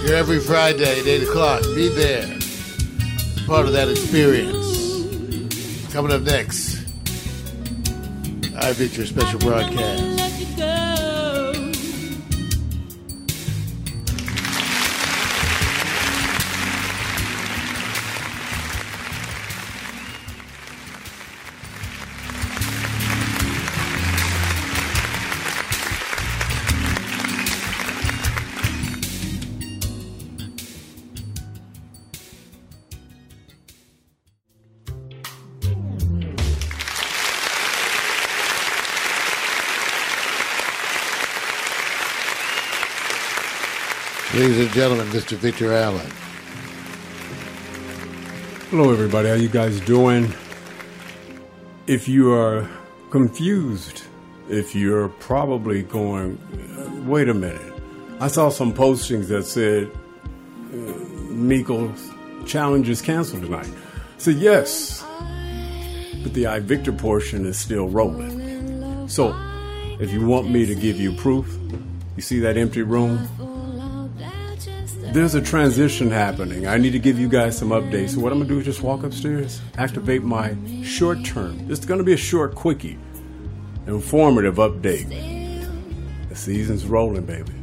Here 0.07 0.17
every 0.17 0.41
Friday 0.41 1.01
at 1.01 1.07
8 1.07 1.25
o'clock. 1.25 1.63
Be 1.75 1.89
there. 1.89 2.27
Part 3.47 3.67
of 3.67 3.75
that 3.75 3.91
experience. 3.91 4.65
Coming 5.93 6.13
up 6.13 6.23
next, 6.23 6.77
iVictor 8.55 9.07
special 9.07 9.39
broadcast. 9.41 10.26
Ladies 44.47 44.67
and 44.67 44.75
gentlemen, 44.75 45.07
Mr. 45.09 45.37
Victor 45.37 45.73
Allen. 45.73 46.09
Hello, 48.71 48.93
everybody. 48.93 49.29
How 49.29 49.35
you 49.35 49.49
guys 49.49 49.81
doing? 49.81 50.33
If 51.89 52.07
you 52.07 52.33
are 52.33 52.71
confused, 53.11 54.05
if 54.49 54.73
you're 54.73 55.09
probably 55.09 55.83
going, 55.83 56.39
uh, 56.79 57.11
wait 57.11 57.29
a 57.29 57.35
minute. 57.35 57.75
I 58.21 58.29
saw 58.29 58.49
some 58.49 58.73
postings 58.73 59.27
that 59.31 59.47
said 59.47 59.91
uh, 59.91 60.77
Meko's 61.33 62.09
challenge 62.49 62.89
is 62.89 63.03
canceled 63.03 63.43
tonight. 63.43 63.69
Said 64.19 64.37
yes, 64.37 65.03
but 66.23 66.35
the 66.35 66.45
iVictor 66.45 66.97
portion 66.97 67.47
is 67.47 67.59
still 67.59 67.89
rolling. 67.89 69.09
So, 69.09 69.35
if 69.99 70.13
you 70.13 70.25
want 70.25 70.49
me 70.49 70.67
to 70.67 70.77
give 70.77 71.01
you 71.01 71.15
proof, 71.15 71.53
you 72.15 72.23
see 72.23 72.39
that 72.39 72.57
empty 72.57 72.83
room? 72.83 73.29
There's 75.17 75.35
a 75.35 75.41
transition 75.41 76.11
happening. 76.11 76.67
I 76.67 76.77
need 76.77 76.91
to 76.91 76.99
give 76.99 77.19
you 77.19 77.27
guys 77.27 77.57
some 77.57 77.71
updates. 77.71 78.11
So 78.11 78.21
what 78.21 78.33
I'm 78.33 78.39
gonna 78.39 78.51
do 78.51 78.59
is 78.59 78.67
just 78.67 78.83
walk 78.83 79.03
upstairs, 79.03 79.63
activate 79.79 80.23
my 80.23 80.55
short 80.85 81.25
term. 81.25 81.59
It's 81.71 81.87
gonna 81.87 82.03
be 82.03 82.13
a 82.13 82.19
short, 82.19 82.55
quickie, 82.55 82.99
informative 83.87 84.57
update. 84.57 85.09
The 86.29 86.37
season's 86.37 86.85
rolling, 86.85 87.25
baby. 87.25 87.55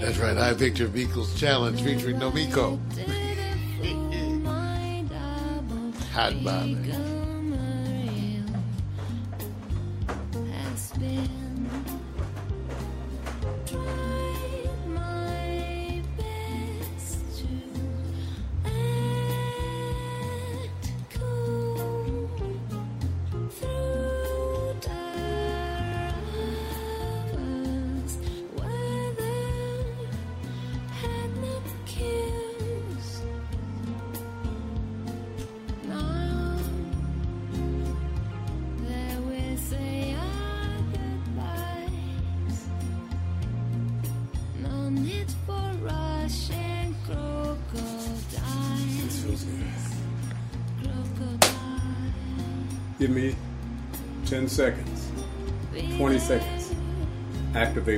That's 0.00 0.18
right, 0.18 0.36
iVictor 0.36 0.92
Beagle's 0.92 1.32
Challenge 1.38 1.80
featuring 1.80 2.16
Nomiko. 2.18 2.80
Hot 6.14 6.42
Bobby. 6.42 7.09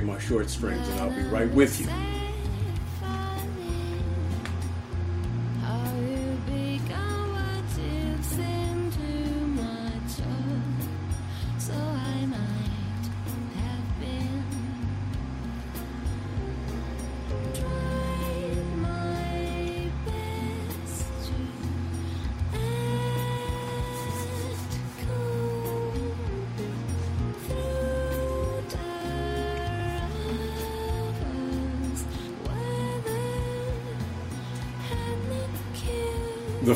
My 0.01 0.19
short 0.19 0.49
strings 0.49 0.89
and 0.89 1.01
I'll 1.01 1.11
be 1.11 1.23
right 1.25 1.51
with 1.51 1.81
you. 1.81 1.89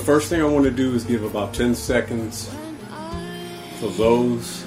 First 0.07 0.29
thing 0.29 0.41
I 0.41 0.45
want 0.45 0.65
to 0.67 0.71
do 0.71 0.95
is 0.95 1.03
give 1.03 1.25
about 1.25 1.53
10 1.53 1.75
seconds 1.75 2.49
for 3.81 3.89
those, 3.89 4.65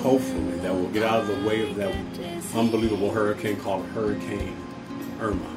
hopefully, 0.00 0.58
that 0.60 0.74
will 0.74 0.88
get 0.88 1.02
out 1.02 1.20
of 1.20 1.26
the 1.26 1.46
way 1.46 1.68
of 1.68 1.76
that 1.76 1.94
unbelievable 2.54 3.10
hurricane 3.10 3.56
called 3.56 3.84
Hurricane 3.88 4.56
Irma. 5.20 5.56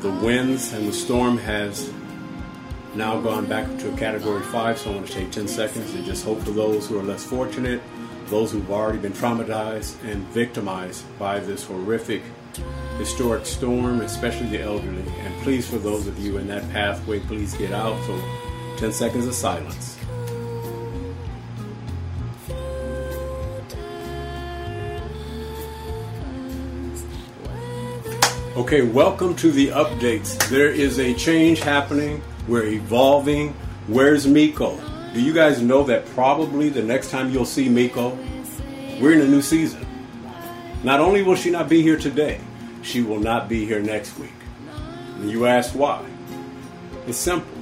The 0.00 0.10
winds 0.10 0.72
and 0.72 0.88
the 0.88 0.92
storm 0.94 1.36
has 1.36 1.92
now 2.94 3.20
gone 3.20 3.44
back 3.44 3.66
to 3.80 3.92
a 3.92 3.96
category 3.98 4.42
5, 4.42 4.78
so 4.78 4.90
I 4.90 4.94
want 4.94 5.06
to 5.08 5.12
take 5.12 5.30
10 5.30 5.48
seconds 5.48 5.92
and 5.92 6.06
just 6.06 6.24
hope 6.24 6.40
for 6.40 6.52
those 6.52 6.88
who 6.88 6.98
are 6.98 7.02
less 7.02 7.24
fortunate, 7.24 7.82
those 8.28 8.52
who've 8.52 8.70
already 8.70 9.00
been 9.00 9.12
traumatized 9.12 10.02
and 10.02 10.26
victimized 10.28 11.04
by 11.18 11.40
this 11.40 11.62
horrific 11.62 12.22
historic 12.96 13.44
storm, 13.44 14.00
especially 14.00 14.48
the 14.48 14.62
elderly. 14.62 15.04
Please, 15.42 15.68
for 15.68 15.78
those 15.78 16.06
of 16.06 16.18
you 16.18 16.38
in 16.38 16.46
that 16.48 16.68
pathway, 16.70 17.20
please 17.20 17.54
get 17.54 17.72
out. 17.72 17.98
So, 18.04 18.20
10 18.78 18.92
seconds 18.92 19.26
of 19.26 19.34
silence. 19.34 19.98
Okay, 28.56 28.82
welcome 28.82 29.36
to 29.36 29.52
the 29.52 29.68
updates. 29.68 30.36
There 30.48 30.68
is 30.68 30.98
a 30.98 31.14
change 31.14 31.60
happening. 31.60 32.20
We're 32.48 32.66
evolving. 32.66 33.54
Where's 33.86 34.26
Meko? 34.26 35.14
Do 35.14 35.22
you 35.22 35.32
guys 35.32 35.62
know 35.62 35.84
that 35.84 36.04
probably 36.06 36.68
the 36.68 36.82
next 36.82 37.10
time 37.10 37.30
you'll 37.30 37.44
see 37.44 37.68
Meko, 37.68 38.18
we're 39.00 39.12
in 39.12 39.20
a 39.20 39.28
new 39.28 39.42
season. 39.42 39.86
Not 40.82 41.00
only 41.00 41.22
will 41.22 41.36
she 41.36 41.50
not 41.50 41.68
be 41.68 41.82
here 41.82 41.96
today, 41.96 42.40
she 42.82 43.00
will 43.00 43.20
not 43.20 43.48
be 43.48 43.64
here 43.64 43.80
next 43.80 44.18
week. 44.18 44.37
And 45.18 45.30
you 45.30 45.46
ask 45.46 45.74
why? 45.74 46.04
It's 47.06 47.18
simple 47.18 47.58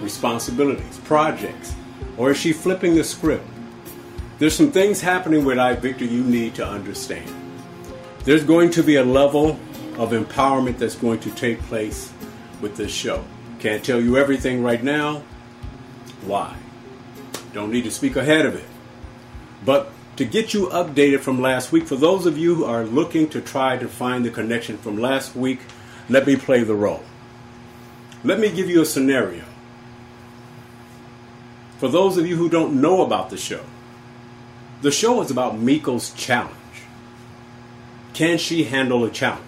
responsibilities, 0.00 0.98
projects, 1.04 1.74
or 2.16 2.30
is 2.30 2.36
she 2.36 2.52
flipping 2.52 2.94
the 2.94 3.04
script? 3.04 3.46
There's 4.38 4.54
some 4.54 4.70
things 4.70 5.00
happening 5.00 5.44
with 5.44 5.58
I, 5.58 5.74
Victor, 5.74 6.04
you 6.04 6.22
need 6.22 6.54
to 6.56 6.66
understand. 6.66 7.32
There's 8.24 8.44
going 8.44 8.70
to 8.72 8.82
be 8.82 8.96
a 8.96 9.04
level 9.04 9.58
of 9.96 10.10
empowerment 10.10 10.78
that's 10.78 10.96
going 10.96 11.20
to 11.20 11.30
take 11.30 11.60
place 11.62 12.12
with 12.60 12.76
this 12.76 12.92
show. 12.92 13.24
Can't 13.60 13.84
tell 13.84 14.00
you 14.00 14.16
everything 14.16 14.62
right 14.62 14.82
now. 14.82 15.22
Why? 16.26 16.54
Don't 17.52 17.70
need 17.70 17.84
to 17.84 17.90
speak 17.90 18.16
ahead 18.16 18.46
of 18.46 18.56
it. 18.56 18.64
But 19.64 19.90
to 20.16 20.24
get 20.24 20.52
you 20.52 20.66
updated 20.66 21.20
from 21.20 21.40
last 21.40 21.72
week, 21.72 21.86
for 21.86 21.96
those 21.96 22.26
of 22.26 22.36
you 22.36 22.54
who 22.54 22.64
are 22.64 22.84
looking 22.84 23.28
to 23.30 23.40
try 23.40 23.76
to 23.76 23.88
find 23.88 24.24
the 24.24 24.30
connection 24.30 24.76
from 24.78 24.98
last 24.98 25.34
week, 25.34 25.60
let 26.08 26.26
me 26.26 26.36
play 26.36 26.62
the 26.62 26.74
role. 26.74 27.04
Let 28.22 28.38
me 28.38 28.50
give 28.50 28.68
you 28.68 28.82
a 28.82 28.86
scenario. 28.86 29.44
For 31.78 31.88
those 31.88 32.16
of 32.16 32.26
you 32.26 32.36
who 32.36 32.48
don't 32.48 32.80
know 32.80 33.02
about 33.02 33.30
the 33.30 33.36
show, 33.36 33.64
the 34.82 34.90
show 34.90 35.20
is 35.22 35.30
about 35.30 35.58
Meko's 35.58 36.12
challenge. 36.14 36.54
Can 38.12 38.38
she 38.38 38.64
handle 38.64 39.04
a 39.04 39.10
challenge? 39.10 39.42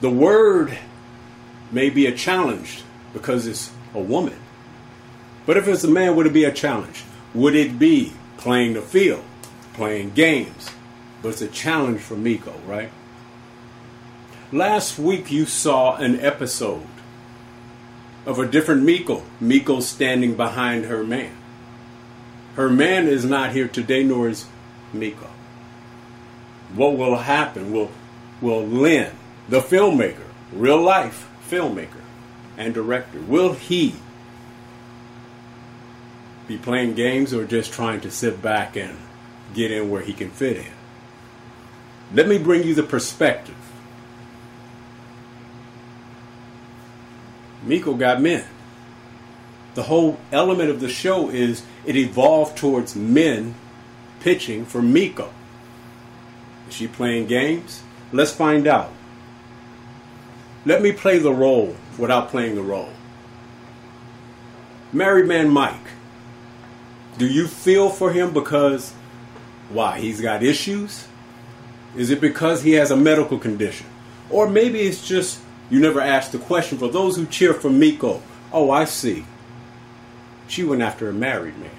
The 0.00 0.10
word 0.10 0.76
may 1.70 1.90
be 1.90 2.06
a 2.06 2.12
challenge 2.12 2.82
because 3.12 3.46
it's 3.46 3.70
a 3.94 4.00
woman. 4.00 4.38
But 5.46 5.56
if 5.56 5.68
it's 5.68 5.84
a 5.84 5.88
man, 5.88 6.16
would 6.16 6.26
it 6.26 6.32
be 6.32 6.44
a 6.44 6.52
challenge? 6.52 7.04
Would 7.34 7.54
it 7.54 7.78
be 7.78 8.12
playing 8.38 8.74
the 8.74 8.80
field, 8.80 9.22
playing 9.74 10.12
games. 10.12 10.70
But 11.20 11.30
it's 11.30 11.42
a 11.42 11.48
challenge 11.48 12.00
for 12.00 12.16
Miko, 12.16 12.54
right? 12.66 12.90
Last 14.50 14.98
week 14.98 15.30
you 15.30 15.44
saw 15.44 15.96
an 15.96 16.20
episode 16.20 16.86
of 18.24 18.38
a 18.38 18.46
different 18.46 18.82
Meko. 18.82 19.22
Meko 19.42 19.82
standing 19.82 20.36
behind 20.36 20.86
her 20.86 21.04
man. 21.04 21.36
Her 22.54 22.70
man 22.70 23.06
is 23.08 23.24
not 23.24 23.52
here 23.52 23.68
today, 23.68 24.02
nor 24.02 24.28
is 24.28 24.46
Meko. 24.94 25.28
What 26.74 26.96
will 26.96 27.16
happen? 27.16 27.72
Will 27.72 27.90
will 28.40 28.64
Lynn, 28.64 29.12
the 29.48 29.60
filmmaker, 29.60 30.28
real 30.52 30.80
life 30.80 31.28
filmmaker 31.48 32.02
and 32.56 32.74
director, 32.74 33.20
will 33.20 33.52
he 33.52 33.94
be 36.46 36.58
playing 36.58 36.94
games 36.94 37.32
or 37.32 37.44
just 37.44 37.72
trying 37.72 38.00
to 38.00 38.10
sit 38.10 38.42
back 38.42 38.76
and 38.76 38.96
get 39.54 39.70
in 39.70 39.88
where 39.90 40.02
he 40.02 40.12
can 40.12 40.30
fit 40.30 40.56
in? 40.56 40.72
Let 42.12 42.26
me 42.26 42.38
bring 42.38 42.64
you 42.64 42.74
the 42.74 42.82
perspective. 42.82 43.54
Meko 47.68 47.98
got 47.98 48.20
men. 48.20 48.44
The 49.74 49.84
whole 49.84 50.18
element 50.32 50.70
of 50.70 50.80
the 50.80 50.88
show 50.88 51.28
is 51.28 51.62
it 51.84 51.94
evolved 51.94 52.56
towards 52.56 52.96
men 52.96 53.54
pitching 54.20 54.64
for 54.64 54.80
Meko. 54.80 55.30
Is 56.68 56.74
she 56.74 56.88
playing 56.88 57.26
games? 57.26 57.82
Let's 58.12 58.32
find 58.32 58.66
out. 58.66 58.90
Let 60.64 60.82
me 60.82 60.92
play 60.92 61.18
the 61.18 61.32
role 61.32 61.76
without 61.98 62.28
playing 62.30 62.54
the 62.54 62.62
role. 62.62 62.90
Married 64.92 65.26
man 65.26 65.50
Mike, 65.50 65.76
do 67.18 67.26
you 67.26 67.46
feel 67.46 67.90
for 67.90 68.12
him 68.12 68.32
because 68.32 68.92
why? 69.70 70.00
He's 70.00 70.20
got 70.20 70.42
issues? 70.42 71.06
Is 71.96 72.10
it 72.10 72.20
because 72.20 72.62
he 72.62 72.72
has 72.72 72.90
a 72.90 72.96
medical 72.96 73.38
condition? 73.38 73.86
Or 74.30 74.48
maybe 74.48 74.80
it's 74.80 75.06
just 75.06 75.40
you 75.70 75.80
never 75.80 76.00
asked 76.00 76.32
the 76.32 76.38
question 76.38 76.78
for 76.78 76.88
those 76.88 77.16
who 77.16 77.26
cheer 77.26 77.54
for 77.54 77.68
Meko. 77.70 78.22
Oh, 78.52 78.70
I 78.70 78.84
see. 78.84 79.24
She 80.46 80.64
went 80.64 80.82
after 80.82 81.08
a 81.08 81.12
married 81.12 81.58
man. 81.58 81.70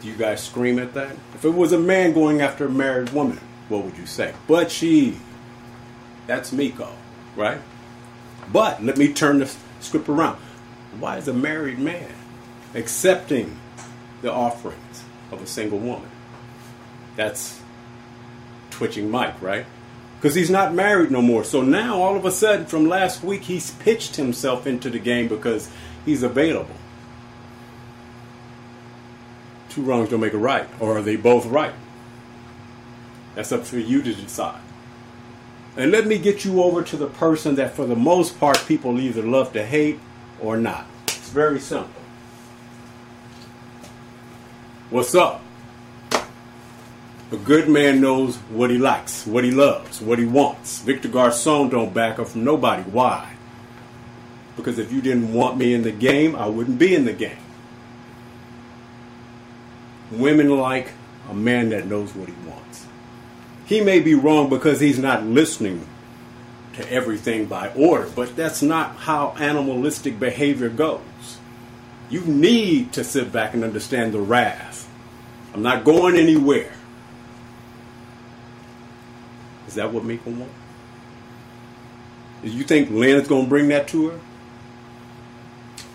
Do 0.00 0.08
you 0.08 0.16
guys 0.16 0.42
scream 0.42 0.78
at 0.78 0.94
that? 0.94 1.14
If 1.34 1.44
it 1.44 1.50
was 1.50 1.72
a 1.72 1.78
man 1.78 2.14
going 2.14 2.40
after 2.40 2.66
a 2.66 2.70
married 2.70 3.10
woman, 3.10 3.38
what 3.68 3.84
would 3.84 3.98
you 3.98 4.06
say? 4.06 4.32
But 4.48 4.70
she, 4.70 5.18
that's 6.26 6.52
Meko, 6.52 6.88
right? 7.36 7.60
But 8.50 8.82
let 8.82 8.96
me 8.96 9.12
turn 9.12 9.40
the 9.40 9.54
script 9.80 10.08
around. 10.08 10.38
Why 10.98 11.18
is 11.18 11.28
a 11.28 11.34
married 11.34 11.78
man 11.78 12.10
accepting 12.74 13.58
the 14.22 14.32
offerings 14.32 15.04
of 15.30 15.42
a 15.42 15.46
single 15.46 15.78
woman? 15.78 16.10
That's 17.16 17.60
twitching 18.70 19.10
Mike, 19.10 19.40
right? 19.42 19.66
Because 20.20 20.34
he's 20.34 20.50
not 20.50 20.74
married 20.74 21.10
no 21.10 21.22
more. 21.22 21.44
So 21.44 21.62
now, 21.62 22.02
all 22.02 22.14
of 22.14 22.26
a 22.26 22.30
sudden, 22.30 22.66
from 22.66 22.84
last 22.86 23.24
week, 23.24 23.44
he's 23.44 23.70
pitched 23.70 24.16
himself 24.16 24.66
into 24.66 24.90
the 24.90 24.98
game 24.98 25.28
because 25.28 25.70
he's 26.04 26.22
available. 26.22 26.74
Two 29.70 29.80
wrongs 29.80 30.10
don't 30.10 30.20
make 30.20 30.34
a 30.34 30.38
right. 30.38 30.68
Or 30.78 30.98
are 30.98 31.02
they 31.02 31.16
both 31.16 31.46
right? 31.46 31.72
That's 33.34 33.50
up 33.50 33.64
for 33.64 33.78
you 33.78 34.02
to 34.02 34.12
decide. 34.12 34.60
And 35.76 35.90
let 35.90 36.06
me 36.06 36.18
get 36.18 36.44
you 36.44 36.62
over 36.62 36.82
to 36.82 36.96
the 36.98 37.06
person 37.06 37.54
that, 37.54 37.74
for 37.74 37.86
the 37.86 37.96
most 37.96 38.38
part, 38.38 38.62
people 38.66 39.00
either 39.00 39.22
love 39.22 39.54
to 39.54 39.64
hate 39.64 40.00
or 40.38 40.58
not. 40.58 40.84
It's 41.04 41.30
very 41.30 41.60
simple. 41.60 42.02
What's 44.90 45.14
up? 45.14 45.42
A 47.32 47.36
good 47.36 47.68
man 47.68 48.00
knows 48.00 48.36
what 48.50 48.70
he 48.70 48.78
likes, 48.78 49.24
what 49.24 49.44
he 49.44 49.52
loves, 49.52 50.00
what 50.00 50.18
he 50.18 50.24
wants. 50.24 50.80
Victor 50.80 51.08
Garcon 51.08 51.68
don't 51.68 51.94
back 51.94 52.18
up 52.18 52.28
from 52.28 52.42
nobody. 52.42 52.82
Why? 52.82 53.36
Because 54.56 54.80
if 54.80 54.92
you 54.92 55.00
didn't 55.00 55.32
want 55.32 55.56
me 55.56 55.72
in 55.72 55.82
the 55.82 55.92
game, 55.92 56.34
I 56.34 56.46
wouldn't 56.46 56.78
be 56.78 56.92
in 56.92 57.04
the 57.04 57.12
game. 57.12 57.38
Women 60.10 60.50
like 60.50 60.90
a 61.28 61.34
man 61.34 61.68
that 61.68 61.86
knows 61.86 62.12
what 62.16 62.28
he 62.28 62.34
wants. 62.48 62.86
He 63.64 63.80
may 63.80 64.00
be 64.00 64.14
wrong 64.14 64.48
because 64.48 64.80
he's 64.80 64.98
not 64.98 65.24
listening 65.24 65.86
to 66.74 66.92
everything 66.92 67.46
by 67.46 67.68
order, 67.74 68.10
but 68.16 68.34
that's 68.34 68.60
not 68.60 68.96
how 68.96 69.36
animalistic 69.38 70.18
behavior 70.18 70.68
goes. 70.68 71.00
You 72.08 72.22
need 72.22 72.92
to 72.94 73.04
sit 73.04 73.30
back 73.30 73.54
and 73.54 73.62
understand 73.62 74.12
the 74.12 74.20
wrath. 74.20 74.90
I'm 75.54 75.62
not 75.62 75.84
going 75.84 76.16
anywhere. 76.16 76.72
Is 79.70 79.76
that 79.76 79.92
what 79.92 80.02
Meko 80.02 80.36
wants? 80.36 80.52
Do 82.42 82.48
you 82.48 82.64
think 82.64 82.90
Lynn's 82.90 83.28
going 83.28 83.44
to 83.44 83.48
bring 83.48 83.68
that 83.68 83.86
to 83.88 84.08
her? 84.08 84.20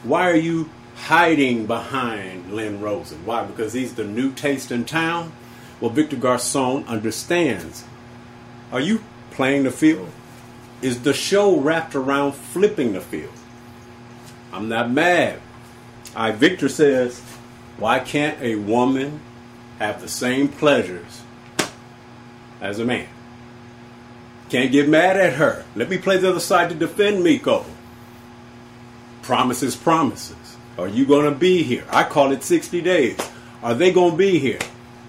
Why 0.03 0.32
are 0.32 0.38
you 0.38 0.69
hiding 0.95 1.65
behind 1.65 2.53
Lynn 2.53 2.80
Rosen? 2.80 3.26
Why? 3.26 3.43
Because 3.43 3.73
he's 3.73 3.95
the 3.95 4.05
new 4.05 4.32
taste 4.32 4.71
in 4.71 4.86
town? 4.86 5.34
Well, 5.82 5.91
Victor 5.91 6.15
Garcon 6.15 6.86
understands. 6.88 7.84
Are 8.71 8.80
you 8.80 9.03
playing 9.32 9.63
the 9.63 9.71
field? 9.71 10.09
Is 10.82 11.01
the 11.01 11.13
show 11.13 11.59
wrapped 11.59 11.95
around 11.95 12.32
flipping 12.32 12.93
the 12.93 13.01
field? 13.01 13.34
I'm 14.53 14.69
not 14.69 14.89
mad. 14.89 15.41
iVictor 16.13 16.69
says, 16.69 17.19
why 17.78 17.99
can't 17.99 18.41
a 18.41 18.55
woman 18.55 19.19
have 19.80 19.99
the 19.99 20.07
same 20.07 20.47
pleasures 20.47 21.23
as 22.61 22.80
a 22.80 22.86
man? 22.86 23.09
Can't 24.49 24.71
get 24.71 24.87
mad 24.87 25.17
at 25.17 25.33
her. 25.33 25.65
Let 25.75 25.89
me 25.89 25.97
play 25.97 26.17
the 26.17 26.29
other 26.29 26.39
side 26.39 26.69
to 26.69 26.75
defend 26.75 27.25
Meko. 27.25 27.65
Promises, 29.21 29.75
promises. 29.75 30.57
Are 30.77 30.87
you 30.87 31.05
going 31.05 31.25
to 31.25 31.37
be 31.37 31.63
here? 31.63 31.85
I 31.89 32.03
call 32.03 32.31
it 32.31 32.43
60 32.43 32.81
days. 32.81 33.17
Are 33.63 33.73
they 33.73 33.91
going 33.91 34.11
to 34.11 34.17
be 34.17 34.37
here? 34.37 34.59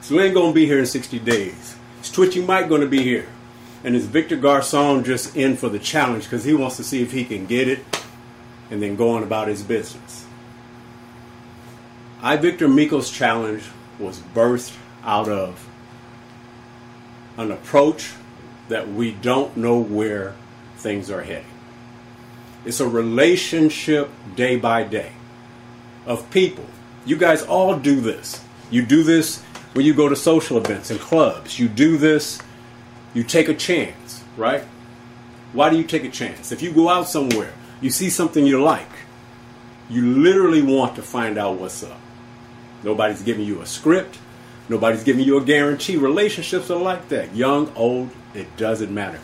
Is 0.00 0.10
Lynn 0.10 0.32
going 0.32 0.52
to 0.52 0.54
be 0.54 0.64
here 0.64 0.78
in 0.78 0.86
60 0.86 1.18
days? 1.18 1.76
Is 2.00 2.10
Twitching 2.10 2.46
Mike 2.46 2.68
going 2.68 2.80
to 2.80 2.86
be 2.86 3.02
here? 3.02 3.26
And 3.84 3.94
is 3.94 4.06
Victor 4.06 4.36
Garcon 4.36 5.04
just 5.04 5.36
in 5.36 5.56
for 5.56 5.68
the 5.68 5.78
challenge 5.78 6.24
because 6.24 6.44
he 6.44 6.54
wants 6.54 6.76
to 6.76 6.84
see 6.84 7.02
if 7.02 7.12
he 7.12 7.24
can 7.24 7.46
get 7.46 7.68
it 7.68 7.84
and 8.70 8.82
then 8.82 8.96
go 8.96 9.10
on 9.10 9.22
about 9.22 9.48
his 9.48 9.62
business? 9.62 10.26
I 12.22 12.36
Victor 12.36 12.68
Meko's 12.68 13.10
challenge 13.10 13.64
was 13.98 14.20
birthed 14.34 14.76
out 15.04 15.28
of 15.28 15.68
an 17.36 17.50
approach 17.50 18.12
that 18.68 18.88
we 18.88 19.12
don't 19.12 19.56
know 19.56 19.78
where 19.78 20.34
things 20.76 21.10
are 21.10 21.22
heading. 21.22 21.46
It's 22.64 22.80
a 22.80 22.88
relationship 22.88 24.10
day 24.34 24.56
by 24.56 24.82
day 24.82 25.12
of 26.04 26.28
people. 26.30 26.64
You 27.04 27.16
guys 27.16 27.42
all 27.42 27.78
do 27.78 28.00
this. 28.00 28.42
You 28.70 28.84
do 28.84 29.02
this 29.02 29.42
when 29.74 29.86
you 29.86 29.94
go 29.94 30.08
to 30.08 30.16
social 30.16 30.56
events 30.58 30.90
and 30.90 30.98
clubs. 30.98 31.58
You 31.58 31.68
do 31.68 31.96
this, 31.96 32.40
you 33.14 33.22
take 33.22 33.48
a 33.48 33.54
chance, 33.54 34.24
right? 34.36 34.64
Why 35.52 35.70
do 35.70 35.76
you 35.76 35.84
take 35.84 36.04
a 36.04 36.10
chance? 36.10 36.50
If 36.50 36.62
you 36.62 36.72
go 36.72 36.88
out 36.88 37.08
somewhere, 37.08 37.52
you 37.80 37.90
see 37.90 38.10
something 38.10 38.46
you 38.46 38.62
like, 38.62 38.88
you 39.88 40.02
literally 40.04 40.62
want 40.62 40.96
to 40.96 41.02
find 41.02 41.38
out 41.38 41.58
what's 41.58 41.82
up. 41.82 42.00
Nobody's 42.82 43.22
giving 43.22 43.46
you 43.46 43.60
a 43.60 43.66
script. 43.66 44.18
Nobody's 44.68 45.04
giving 45.04 45.24
you 45.24 45.38
a 45.38 45.44
guarantee. 45.44 45.96
Relationships 45.96 46.70
are 46.70 46.80
like 46.80 47.08
that. 47.08 47.34
Young, 47.34 47.72
old, 47.76 48.10
it 48.36 48.56
doesn't 48.56 48.92
matter. 48.92 49.20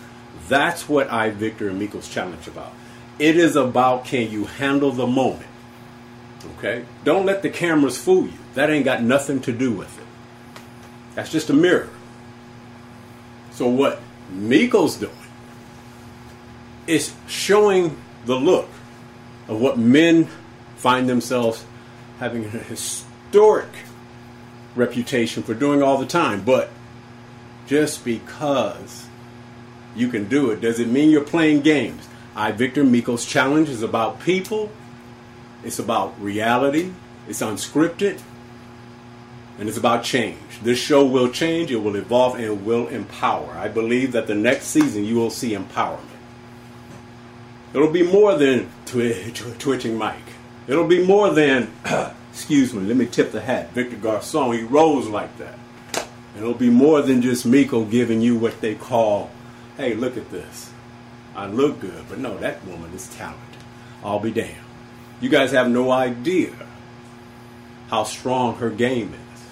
That's 0.49 0.89
what 0.89 1.11
I, 1.11 1.31
Victor, 1.31 1.69
and 1.69 1.81
Meko's 1.81 2.09
challenge 2.09 2.47
about. 2.47 2.73
It 3.19 3.37
is 3.37 3.57
about 3.57 4.05
can 4.05 4.31
you 4.31 4.45
handle 4.45 4.91
the 4.91 5.07
moment? 5.07 5.47
Okay? 6.59 6.85
Don't 7.05 7.27
let 7.27 7.43
the 7.43 7.51
cameras 7.51 7.99
fool 7.99 8.27
you. 8.27 8.39
That 8.55 8.71
ain't 8.71 8.85
got 8.85 9.03
nothing 9.03 9.41
to 9.43 9.53
do 9.53 9.73
with 9.73 9.97
it. 9.99 10.05
That's 11.15 11.31
just 11.31 11.51
a 11.51 11.55
mirror. 11.55 11.89
So 13.53 13.69
what 13.69 14.01
Meko's 14.31 14.97
doing 14.97 15.13
is 16.87 17.15
showing 17.29 17.97
the 18.25 18.37
look 18.37 18.69
of 19.49 19.61
what 19.61 19.79
men 19.79 20.29
find 20.77 21.09
themselves 21.09 21.65
having 22.19 22.45
a 22.45 22.49
historic 22.49 23.69
reputation 24.75 25.43
for 25.43 25.55
doing 25.55 25.83
all 25.83 25.99
the 25.99 26.07
time. 26.07 26.43
But 26.43 26.71
just 27.73 28.05
because 28.05 29.07
you 29.97 30.07
can 30.09 30.29
do 30.29 30.51
it 30.51 30.61
doesn't 30.61 30.93
mean 30.93 31.09
you're 31.09 31.25
playing 31.25 31.63
games. 31.63 32.07
I, 32.37 32.53
Victor 32.53 32.85
Meko's 32.85 33.25
challenge 33.25 33.71
is 33.71 33.83
about 33.83 34.21
people, 34.21 34.71
it's 35.65 35.79
about 35.79 36.21
reality, 36.21 36.93
it's 37.27 37.41
unscripted, 37.41 38.21
and 39.59 39.71
it's 39.71 39.79
about 39.79 40.05
change. 40.05 40.37
This 40.63 40.79
show 40.79 41.03
will 41.07 41.31
change, 41.31 41.71
it 41.71 41.77
will 41.77 41.97
evolve, 41.97 42.35
and 42.35 42.45
it 42.45 42.61
will 42.61 42.89
empower. 42.89 43.53
I 43.53 43.69
believe 43.69 44.13
that 44.13 44.27
the 44.27 44.35
next 44.35 44.67
season 44.67 45.07
you 45.07 45.15
will 45.15 45.31
see 45.31 45.53
empowerment. 45.53 46.05
It'll 47.73 47.91
be 47.91 48.03
more 48.03 48.37
than 48.37 48.69
twi- 48.85 49.31
tw- 49.33 49.59
twitching 49.59 49.97
Mike. 49.97 50.19
It'll 50.69 50.87
be 50.87 51.07
more 51.07 51.31
than 51.31 51.73
excuse 52.31 52.75
me, 52.75 52.87
let 52.87 52.99
me 52.99 53.07
tip 53.07 53.33
the 53.33 53.41
hat. 53.41 53.71
Victor 53.73 53.97
Garcon, 53.97 54.53
he 54.53 54.63
rose 54.63 55.09
like 55.09 55.39
that. 55.39 55.59
And 56.35 56.43
it'll 56.43 56.55
be 56.55 56.71
more 56.71 57.03
than 57.03 57.23
just 57.23 57.47
Meko 57.47 57.91
giving 57.91 58.21
you 58.21 58.37
what 58.37 58.61
they 58.61 58.75
call, 58.75 59.31
hey, 59.77 59.95
look 59.95 60.17
at 60.17 60.31
this. 60.31 60.71
I 61.35 61.47
look 61.47 61.81
good, 61.81 62.05
but 62.09 62.19
no, 62.19 62.37
that 62.39 62.65
woman 62.67 62.93
is 62.93 63.09
talented. 63.15 63.41
I'll 64.05 64.21
be 64.21 64.31
damned. 64.31 64.57
You 65.21 65.29
guys 65.29 65.53
have 65.53 65.69
no 65.69 65.91
idea 65.91 66.53
how 67.89 68.05
strong 68.05 68.57
her 68.57 68.71
game 68.71 69.15
is. 69.15 69.43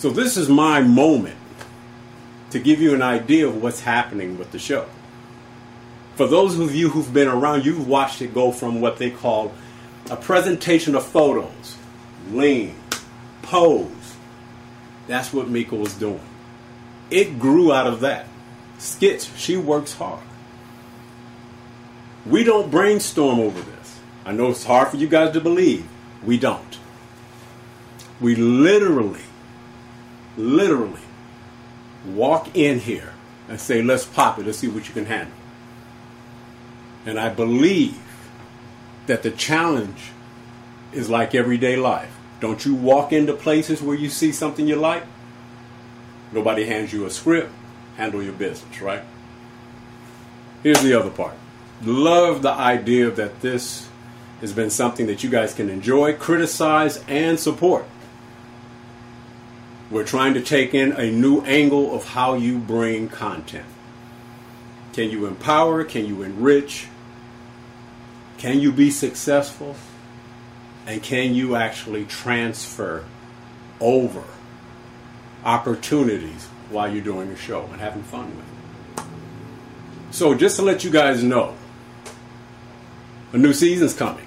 So 0.00 0.10
this 0.10 0.36
is 0.36 0.48
my 0.48 0.80
moment 0.80 1.36
to 2.50 2.58
give 2.58 2.80
you 2.80 2.94
an 2.94 3.02
idea 3.02 3.46
of 3.46 3.62
what's 3.62 3.80
happening 3.80 4.38
with 4.38 4.50
the 4.50 4.58
show. 4.58 4.86
For 6.16 6.26
those 6.26 6.58
of 6.58 6.74
you 6.74 6.90
who've 6.90 7.12
been 7.12 7.28
around, 7.28 7.64
you've 7.64 7.86
watched 7.86 8.22
it 8.22 8.34
go 8.34 8.52
from 8.52 8.80
what 8.80 8.98
they 8.98 9.10
call 9.10 9.52
a 10.10 10.16
presentation 10.16 10.94
of 10.94 11.04
photos, 11.04 11.76
lean, 12.30 12.74
pose. 13.42 13.88
That's 15.10 15.32
what 15.32 15.48
Meko 15.48 15.72
was 15.72 15.94
doing. 15.94 16.20
It 17.10 17.40
grew 17.40 17.72
out 17.72 17.88
of 17.88 17.98
that. 18.02 18.26
Skits, 18.78 19.36
she 19.36 19.56
works 19.56 19.92
hard. 19.94 20.22
We 22.24 22.44
don't 22.44 22.70
brainstorm 22.70 23.40
over 23.40 23.60
this. 23.60 23.98
I 24.24 24.30
know 24.30 24.50
it's 24.50 24.62
hard 24.62 24.86
for 24.86 24.98
you 24.98 25.08
guys 25.08 25.32
to 25.32 25.40
believe. 25.40 25.84
We 26.24 26.38
don't. 26.38 26.78
We 28.20 28.36
literally, 28.36 29.24
literally 30.36 31.02
walk 32.06 32.56
in 32.56 32.78
here 32.78 33.12
and 33.48 33.60
say, 33.60 33.82
let's 33.82 34.04
pop 34.04 34.38
it, 34.38 34.46
let's 34.46 34.58
see 34.58 34.68
what 34.68 34.86
you 34.86 34.94
can 34.94 35.06
handle. 35.06 35.34
And 37.04 37.18
I 37.18 37.30
believe 37.30 38.00
that 39.08 39.24
the 39.24 39.32
challenge 39.32 40.12
is 40.92 41.10
like 41.10 41.34
everyday 41.34 41.74
life. 41.74 42.16
Don't 42.40 42.64
you 42.64 42.74
walk 42.74 43.12
into 43.12 43.34
places 43.34 43.82
where 43.82 43.96
you 43.96 44.08
see 44.08 44.32
something 44.32 44.66
you 44.66 44.76
like? 44.76 45.04
Nobody 46.32 46.64
hands 46.64 46.92
you 46.92 47.04
a 47.04 47.10
script. 47.10 47.52
Handle 47.96 48.22
your 48.22 48.32
business, 48.32 48.80
right? 48.80 49.02
Here's 50.62 50.82
the 50.82 50.98
other 50.98 51.10
part. 51.10 51.34
Love 51.82 52.42
the 52.42 52.52
idea 52.52 53.10
that 53.10 53.40
this 53.40 53.88
has 54.40 54.52
been 54.52 54.70
something 54.70 55.06
that 55.06 55.22
you 55.22 55.28
guys 55.28 55.52
can 55.52 55.68
enjoy, 55.68 56.14
criticize, 56.14 57.02
and 57.08 57.38
support. 57.38 57.84
We're 59.90 60.04
trying 60.04 60.34
to 60.34 60.40
take 60.40 60.72
in 60.72 60.92
a 60.92 61.10
new 61.10 61.42
angle 61.42 61.94
of 61.94 62.08
how 62.08 62.34
you 62.34 62.58
bring 62.58 63.08
content. 63.08 63.66
Can 64.92 65.10
you 65.10 65.26
empower? 65.26 65.84
Can 65.84 66.06
you 66.06 66.22
enrich? 66.22 66.88
Can 68.38 68.60
you 68.60 68.72
be 68.72 68.90
successful? 68.90 69.74
And 70.86 71.02
can 71.02 71.34
you 71.34 71.56
actually 71.56 72.04
transfer 72.06 73.04
over 73.80 74.24
opportunities 75.44 76.46
while 76.70 76.92
you're 76.92 77.04
doing 77.04 77.28
a 77.30 77.36
show 77.36 77.64
and 77.66 77.80
having 77.80 78.02
fun 78.02 78.36
with 78.36 78.44
it? 78.44 79.04
So, 80.12 80.34
just 80.34 80.56
to 80.56 80.62
let 80.62 80.82
you 80.82 80.90
guys 80.90 81.22
know, 81.22 81.54
a 83.32 83.38
new 83.38 83.52
season's 83.52 83.94
coming. 83.94 84.26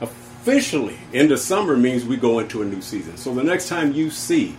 Officially, 0.00 0.98
end 1.14 1.30
of 1.30 1.38
summer 1.38 1.76
means 1.76 2.04
we 2.04 2.16
go 2.16 2.40
into 2.40 2.62
a 2.62 2.64
new 2.64 2.82
season. 2.82 3.16
So, 3.16 3.32
the 3.32 3.44
next 3.44 3.68
time 3.68 3.92
you 3.92 4.10
see 4.10 4.56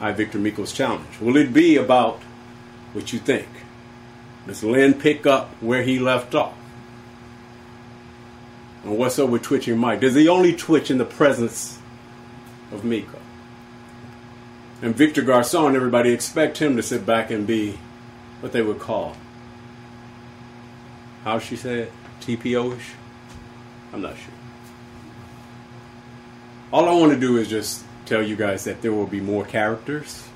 I 0.00 0.12
Victor 0.12 0.38
Meko's 0.38 0.72
challenge, 0.72 1.20
will 1.20 1.36
it 1.36 1.52
be 1.52 1.76
about 1.76 2.22
what 2.92 3.12
you 3.12 3.18
think? 3.18 3.48
Does 4.46 4.62
Lynn 4.62 4.94
pick 4.94 5.26
up 5.26 5.50
where 5.60 5.82
he 5.82 5.98
left 5.98 6.34
off? 6.34 6.54
And 8.86 8.98
what's 8.98 9.18
up 9.18 9.30
with 9.30 9.42
twitching 9.42 9.78
Mike? 9.78 9.98
Does 10.00 10.14
he 10.14 10.28
only 10.28 10.54
twitch 10.54 10.92
in 10.92 10.98
the 10.98 11.04
presence 11.04 11.76
of 12.70 12.82
Meko? 12.82 13.18
And 14.80 14.94
Victor 14.94 15.22
Garcon, 15.22 15.74
everybody 15.74 16.12
expect 16.12 16.58
him 16.58 16.76
to 16.76 16.84
sit 16.84 17.04
back 17.04 17.32
and 17.32 17.48
be 17.48 17.80
what 18.38 18.52
they 18.52 18.62
would 18.62 18.78
call, 18.78 19.16
how 21.24 21.40
she 21.40 21.56
said, 21.56 21.90
TPO-ish? 22.20 22.92
I'm 23.92 24.02
not 24.02 24.16
sure. 24.16 24.34
All 26.72 26.88
I 26.88 26.92
want 26.92 27.12
to 27.12 27.18
do 27.18 27.38
is 27.38 27.48
just 27.48 27.84
tell 28.04 28.22
you 28.22 28.36
guys 28.36 28.62
that 28.64 28.82
there 28.82 28.92
will 28.92 29.08
be 29.08 29.20
more 29.20 29.44
characters. 29.44 30.28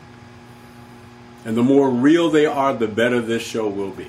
And 1.45 1.57
the 1.57 1.63
more 1.63 1.89
real 1.89 2.31
they 2.31 2.47
are, 2.47 2.75
the 2.75 2.89
better 2.89 3.21
this 3.21 3.43
show 3.43 3.69
will 3.69 3.93
be. 3.93 4.09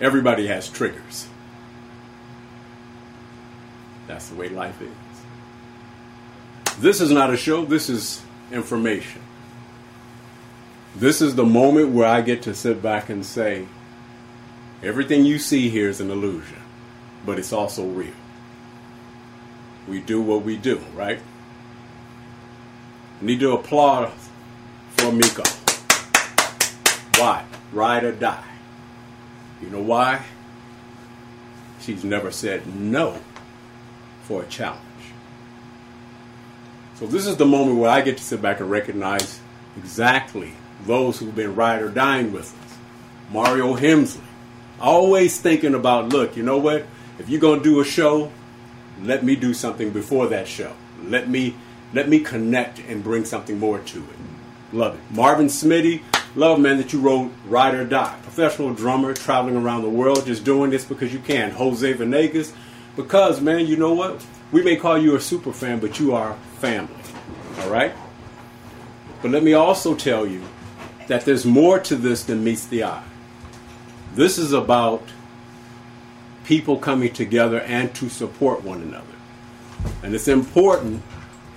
Everybody 0.00 0.46
has 0.46 0.68
triggers. 0.68 1.26
That's 4.06 4.28
the 4.28 4.36
way 4.36 4.48
life 4.48 4.80
is. 4.80 4.88
This 6.78 7.00
is 7.00 7.10
not 7.10 7.32
a 7.32 7.36
show, 7.36 7.64
this 7.64 7.90
is 7.90 8.22
information. 8.52 9.20
This 10.94 11.20
is 11.20 11.34
the 11.34 11.44
moment 11.44 11.90
where 11.90 12.06
I 12.06 12.22
get 12.22 12.42
to 12.42 12.54
sit 12.54 12.80
back 12.80 13.08
and 13.08 13.24
say, 13.24 13.66
everything 14.82 15.24
you 15.24 15.38
see 15.38 15.68
here 15.68 15.88
is 15.88 16.00
an 16.00 16.10
illusion, 16.10 16.62
but 17.26 17.38
it's 17.38 17.52
also 17.52 17.84
real. 17.84 18.14
We 19.86 20.00
do 20.00 20.20
what 20.20 20.42
we 20.42 20.56
do, 20.56 20.80
right? 20.94 21.18
Need 23.20 23.40
to 23.40 23.52
applaud 23.52 24.12
for 24.96 25.06
Meko. 25.06 25.46
Why? 27.18 27.44
Ride 27.72 28.04
or 28.04 28.12
die. 28.12 28.44
You 29.62 29.70
know 29.70 29.82
why? 29.82 30.24
She's 31.80 32.04
never 32.04 32.30
said 32.30 32.66
no 32.66 33.18
for 34.22 34.42
a 34.42 34.46
challenge. 34.46 34.82
So 36.96 37.06
this 37.06 37.26
is 37.26 37.36
the 37.36 37.46
moment 37.46 37.78
where 37.78 37.90
I 37.90 38.00
get 38.00 38.18
to 38.18 38.24
sit 38.24 38.42
back 38.42 38.60
and 38.60 38.70
recognize 38.70 39.40
exactly 39.76 40.52
those 40.84 41.18
who've 41.18 41.34
been 41.34 41.54
ride 41.54 41.82
or 41.82 41.88
dying 41.88 42.32
with 42.32 42.52
us. 42.52 42.78
Mario 43.30 43.76
Hemsley. 43.76 44.20
Always 44.80 45.40
thinking 45.40 45.74
about, 45.74 46.08
look, 46.08 46.36
you 46.36 46.42
know 46.42 46.58
what? 46.58 46.86
If 47.18 47.28
you're 47.28 47.40
gonna 47.40 47.62
do 47.62 47.80
a 47.80 47.84
show, 47.84 48.30
let 49.02 49.24
me 49.24 49.36
do 49.36 49.54
something 49.54 49.90
before 49.90 50.28
that 50.28 50.48
show. 50.48 50.72
Let 51.02 51.28
me 51.28 51.54
let 51.92 52.08
me 52.08 52.20
connect 52.20 52.80
and 52.80 53.02
bring 53.02 53.24
something 53.24 53.58
more 53.58 53.78
to 53.78 53.98
it. 53.98 54.74
Love 54.74 54.94
it. 54.94 55.00
Marvin 55.10 55.46
Smitty, 55.46 56.02
love 56.34 56.60
man 56.60 56.76
that 56.76 56.92
you 56.92 57.00
wrote 57.00 57.32
Ride 57.46 57.74
or 57.74 57.84
Die. 57.84 58.18
Professional 58.22 58.74
drummer 58.74 59.14
traveling 59.14 59.56
around 59.56 59.82
the 59.82 59.90
world 59.90 60.26
just 60.26 60.44
doing 60.44 60.70
this 60.70 60.84
because 60.84 61.12
you 61.12 61.18
can. 61.18 61.50
Jose 61.50 61.92
Venegas, 61.92 62.52
because 62.96 63.40
man, 63.40 63.66
you 63.66 63.76
know 63.76 63.94
what? 63.94 64.24
We 64.50 64.62
may 64.62 64.76
call 64.76 64.98
you 64.98 65.16
a 65.16 65.20
super 65.20 65.52
fan, 65.52 65.78
but 65.78 66.00
you 66.00 66.14
are 66.14 66.34
family. 66.58 66.94
All 67.60 67.70
right? 67.70 67.92
But 69.22 69.30
let 69.30 69.42
me 69.42 69.54
also 69.54 69.94
tell 69.94 70.26
you 70.26 70.42
that 71.08 71.24
there's 71.24 71.44
more 71.44 71.78
to 71.80 71.96
this 71.96 72.24
than 72.24 72.44
meets 72.44 72.66
the 72.66 72.84
eye. 72.84 73.04
This 74.14 74.38
is 74.38 74.52
about 74.52 75.02
people 76.44 76.78
coming 76.78 77.12
together 77.12 77.60
and 77.62 77.94
to 77.94 78.08
support 78.08 78.62
one 78.62 78.80
another. 78.80 79.04
And 80.02 80.14
it's 80.14 80.28
important. 80.28 81.02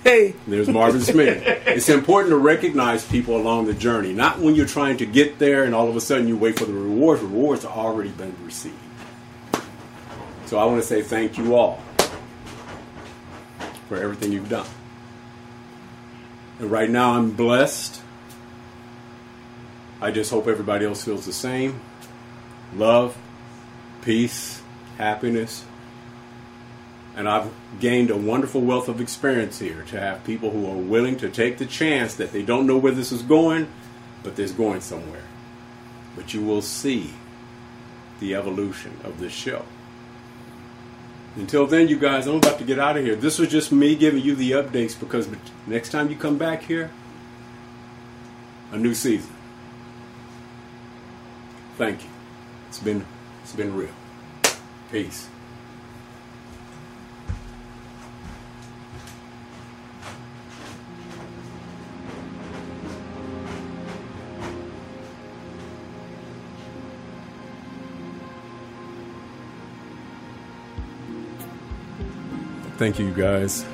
Hey, 0.04 0.34
there's 0.48 0.68
Marvin 0.68 1.00
Smith. 1.00 1.42
it's 1.46 1.88
important 1.88 2.30
to 2.30 2.36
recognize 2.36 3.06
people 3.06 3.36
along 3.36 3.66
the 3.66 3.74
journey, 3.74 4.12
not 4.12 4.40
when 4.40 4.56
you're 4.56 4.66
trying 4.66 4.96
to 4.96 5.06
get 5.06 5.38
there 5.38 5.62
and 5.62 5.76
all 5.76 5.88
of 5.88 5.94
a 5.94 6.00
sudden 6.00 6.26
you 6.26 6.36
wait 6.36 6.58
for 6.58 6.64
the 6.64 6.72
rewards. 6.72 7.22
Rewards 7.22 7.62
have 7.62 7.70
already 7.70 8.10
been 8.10 8.34
received. 8.44 8.74
So 10.46 10.58
I 10.58 10.64
want 10.64 10.82
to 10.82 10.86
say 10.86 11.02
thank 11.02 11.38
you 11.38 11.54
all 11.54 11.80
for 13.88 13.96
everything 13.96 14.32
you've 14.32 14.48
done. 14.48 14.66
And 16.58 16.68
right 16.68 16.90
now 16.90 17.12
I'm 17.12 17.30
blessed. 17.30 18.02
I 20.00 20.10
just 20.10 20.32
hope 20.32 20.48
everybody 20.48 20.84
else 20.84 21.04
feels 21.04 21.26
the 21.26 21.32
same. 21.32 21.80
Love, 22.74 23.16
peace, 24.02 24.60
happiness. 24.98 25.64
And 27.14 27.28
I've 27.28 27.50
gained 27.78 28.10
a 28.10 28.16
wonderful 28.16 28.62
wealth 28.62 28.88
of 28.88 29.00
experience 29.00 29.58
here 29.58 29.82
to 29.88 30.00
have 30.00 30.24
people 30.24 30.50
who 30.50 30.66
are 30.66 30.76
willing 30.76 31.16
to 31.18 31.28
take 31.28 31.58
the 31.58 31.66
chance 31.66 32.14
that 32.14 32.32
they 32.32 32.42
don't 32.42 32.66
know 32.66 32.78
where 32.78 32.92
this 32.92 33.12
is 33.12 33.22
going, 33.22 33.68
but 34.22 34.36
there's 34.36 34.52
going 34.52 34.80
somewhere. 34.80 35.24
But 36.16 36.32
you 36.32 36.42
will 36.42 36.62
see 36.62 37.12
the 38.20 38.34
evolution 38.34 38.98
of 39.04 39.20
this 39.20 39.32
show. 39.32 39.64
Until 41.34 41.66
then, 41.66 41.88
you 41.88 41.98
guys, 41.98 42.26
I'm 42.26 42.36
about 42.36 42.58
to 42.58 42.64
get 42.64 42.78
out 42.78 42.96
of 42.96 43.04
here. 43.04 43.16
This 43.16 43.38
was 43.38 43.48
just 43.48 43.72
me 43.72 43.94
giving 43.94 44.22
you 44.22 44.34
the 44.34 44.52
updates 44.52 44.98
because 44.98 45.28
next 45.66 45.88
time 45.88 46.10
you 46.10 46.16
come 46.16 46.36
back 46.36 46.62
here, 46.62 46.90
a 48.70 48.76
new 48.78 48.94
season. 48.94 49.32
Thank 51.76 52.04
you. 52.04 52.10
It's 52.68 52.78
been 52.78 53.04
it's 53.42 53.54
been 53.54 53.74
real. 53.74 53.90
Peace. 54.90 55.28
Thank 72.82 72.98
you, 72.98 73.12
guys. 73.12 73.64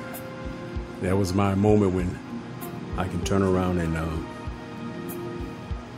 That 1.01 1.17
was 1.17 1.33
my 1.33 1.55
moment 1.55 1.95
when 1.95 2.15
I 2.95 3.07
can 3.07 3.23
turn 3.23 3.41
around 3.41 3.79
and 3.79 3.97
um, 3.97 4.27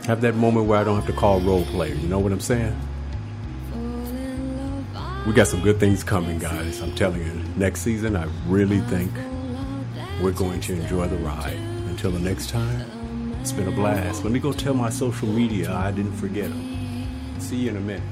have 0.06 0.22
that 0.22 0.36
moment 0.36 0.68
where 0.68 0.80
I 0.80 0.86
don't 0.86 0.96
have 0.96 1.08
to 1.08 1.12
call 1.12 1.42
role 1.42 1.66
player. 1.66 1.94
You 1.94 2.08
know 2.08 2.20
what 2.20 2.32
I'm 2.32 2.40
saying? 2.40 2.74
We 5.28 5.34
got 5.34 5.48
some 5.48 5.62
good 5.62 5.78
things 5.78 6.06
coming, 6.06 6.40
guys. 6.40 6.80
I'm 6.80 6.96
telling 6.96 7.22
you. 7.22 7.34
Next 7.58 7.82
season, 7.82 8.16
I 8.16 8.30
really 8.48 8.80
think 8.80 9.12
we're 10.24 10.32
going 10.32 10.62
to 10.62 10.74
enjoy 10.76 11.10
the 11.10 11.18
ride. 11.18 11.60
Until 11.90 12.12
the 12.12 12.20
next 12.20 12.50
time, 12.50 13.34
it's 13.42 13.52
been 13.52 13.68
a 13.68 13.72
blast. 13.72 14.24
Let 14.24 14.32
me 14.32 14.40
go 14.40 14.54
tell 14.54 14.74
my 14.74 14.90
social 14.90 15.28
media 15.28 15.76
I 15.76 15.92
didn't 15.92 16.16
forget 16.16 16.48
them. 16.48 17.42
See 17.42 17.58
you 17.58 17.72
in 17.72 17.76
a 17.76 17.82
minute. 17.82 18.04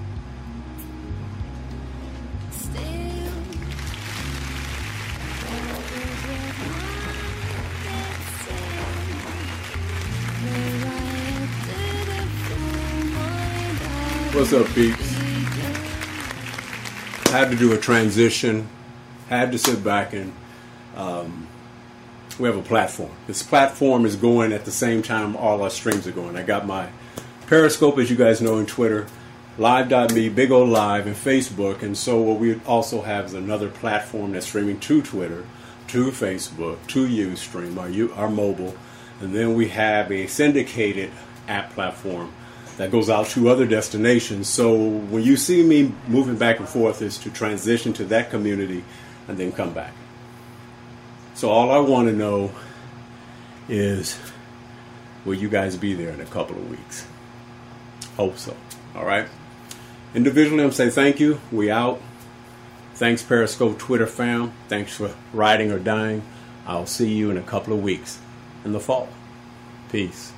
What's 14.39 14.53
up, 14.53 14.67
peeps? 14.67 15.11
Had 17.27 17.51
to 17.51 17.57
do 17.57 17.73
a 17.73 17.77
transition. 17.77 18.69
Had 19.27 19.51
to 19.51 19.57
sit 19.57 19.83
back 19.83 20.13
and 20.13 20.31
um, 20.95 21.45
we 22.39 22.47
have 22.47 22.55
a 22.55 22.61
platform. 22.61 23.11
This 23.27 23.43
platform 23.43 24.05
is 24.05 24.15
going 24.15 24.53
at 24.53 24.63
the 24.63 24.71
same 24.71 25.01
time 25.01 25.35
all 25.35 25.61
our 25.61 25.69
streams 25.69 26.07
are 26.07 26.13
going. 26.13 26.37
I 26.37 26.43
got 26.43 26.65
my 26.65 26.87
Periscope, 27.47 27.97
as 27.97 28.09
you 28.09 28.15
guys 28.15 28.39
know, 28.39 28.57
and 28.57 28.65
Twitter, 28.65 29.07
Live.me, 29.57 30.29
Big 30.29 30.51
O 30.51 30.63
Live, 30.63 31.05
and 31.05 31.17
Facebook. 31.17 31.83
And 31.83 31.97
so 31.97 32.21
what 32.21 32.39
we 32.39 32.61
also 32.61 33.01
have 33.01 33.25
is 33.25 33.33
another 33.33 33.67
platform 33.67 34.31
that's 34.31 34.47
streaming 34.47 34.79
to 34.79 35.01
Twitter, 35.01 35.45
to 35.87 36.11
Facebook, 36.11 36.77
to 36.87 37.05
Ustream, 37.05 37.77
our, 37.77 38.15
our 38.17 38.29
mobile. 38.29 38.77
And 39.19 39.35
then 39.35 39.53
we 39.53 39.67
have 39.67 40.09
a 40.13 40.27
syndicated 40.27 41.11
app 41.49 41.73
platform 41.73 42.31
that 42.79 42.91
goes 42.91 43.09
out 43.09 43.25
to 43.27 43.49
other 43.49 43.65
destinations. 43.65 44.47
So 44.47 44.73
when 44.73 45.21
you 45.21 45.35
see 45.35 45.63
me 45.63 45.91
moving 46.07 46.37
back 46.37 46.59
and 46.59 46.67
forth 46.67 47.01
is 47.01 47.17
to 47.19 47.29
transition 47.29 47.91
to 47.93 48.05
that 48.05 48.29
community 48.29 48.85
and 49.27 49.37
then 49.37 49.51
come 49.51 49.73
back. 49.73 49.91
So 51.33 51.49
all 51.49 51.71
I 51.71 51.79
want 51.79 52.07
to 52.07 52.13
know 52.15 52.51
is 53.67 54.17
will 55.25 55.33
you 55.33 55.49
guys 55.49 55.75
be 55.75 55.93
there 55.93 56.11
in 56.11 56.21
a 56.21 56.25
couple 56.25 56.55
of 56.55 56.69
weeks? 56.69 57.05
Hope 58.15 58.37
so. 58.37 58.55
All 58.95 59.05
right. 59.05 59.27
Individually, 60.15 60.63
I'm 60.63 60.71
saying 60.71 60.91
thank 60.91 61.19
you. 61.19 61.41
We 61.51 61.69
out. 61.69 62.01
Thanks, 62.93 63.21
Periscope 63.21 63.77
Twitter 63.77 64.07
fam. 64.07 64.53
Thanks 64.69 64.95
for 64.95 65.13
riding 65.33 65.73
or 65.73 65.79
dying. 65.79 66.21
I'll 66.65 66.85
see 66.85 67.13
you 67.13 67.29
in 67.29 67.35
a 67.35 67.41
couple 67.41 67.73
of 67.73 67.83
weeks 67.83 68.19
in 68.63 68.71
the 68.71 68.79
fall. 68.79 69.09
Peace. 69.91 70.31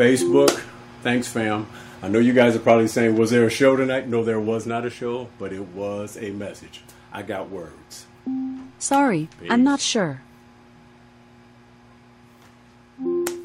Facebook, 0.00 0.58
thanks, 1.02 1.28
fam. 1.28 1.66
I 2.00 2.08
know 2.08 2.20
you 2.20 2.32
guys 2.32 2.56
are 2.56 2.60
probably 2.60 2.88
saying, 2.88 3.18
was 3.18 3.30
there 3.30 3.44
a 3.44 3.50
show 3.50 3.76
tonight? 3.76 4.08
No, 4.08 4.24
there 4.24 4.40
was 4.40 4.64
not 4.64 4.86
a 4.86 4.90
show, 4.90 5.28
but 5.38 5.52
it 5.52 5.60
was 5.60 6.16
a 6.16 6.30
message. 6.30 6.80
I 7.12 7.20
got 7.20 7.50
words. 7.50 8.06
Sorry, 8.78 9.28
I'm 9.50 9.62
not 9.62 9.78
sure. 9.78 10.22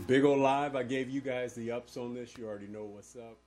Big 0.07 0.23
O 0.23 0.31
Live, 0.31 0.77
I 0.77 0.83
gave 0.83 1.09
you 1.09 1.19
guys 1.19 1.55
the 1.55 1.71
ups 1.71 1.97
on 1.97 2.13
this. 2.13 2.37
You 2.37 2.47
already 2.47 2.67
know 2.67 2.85
what's 2.85 3.17
up. 3.17 3.37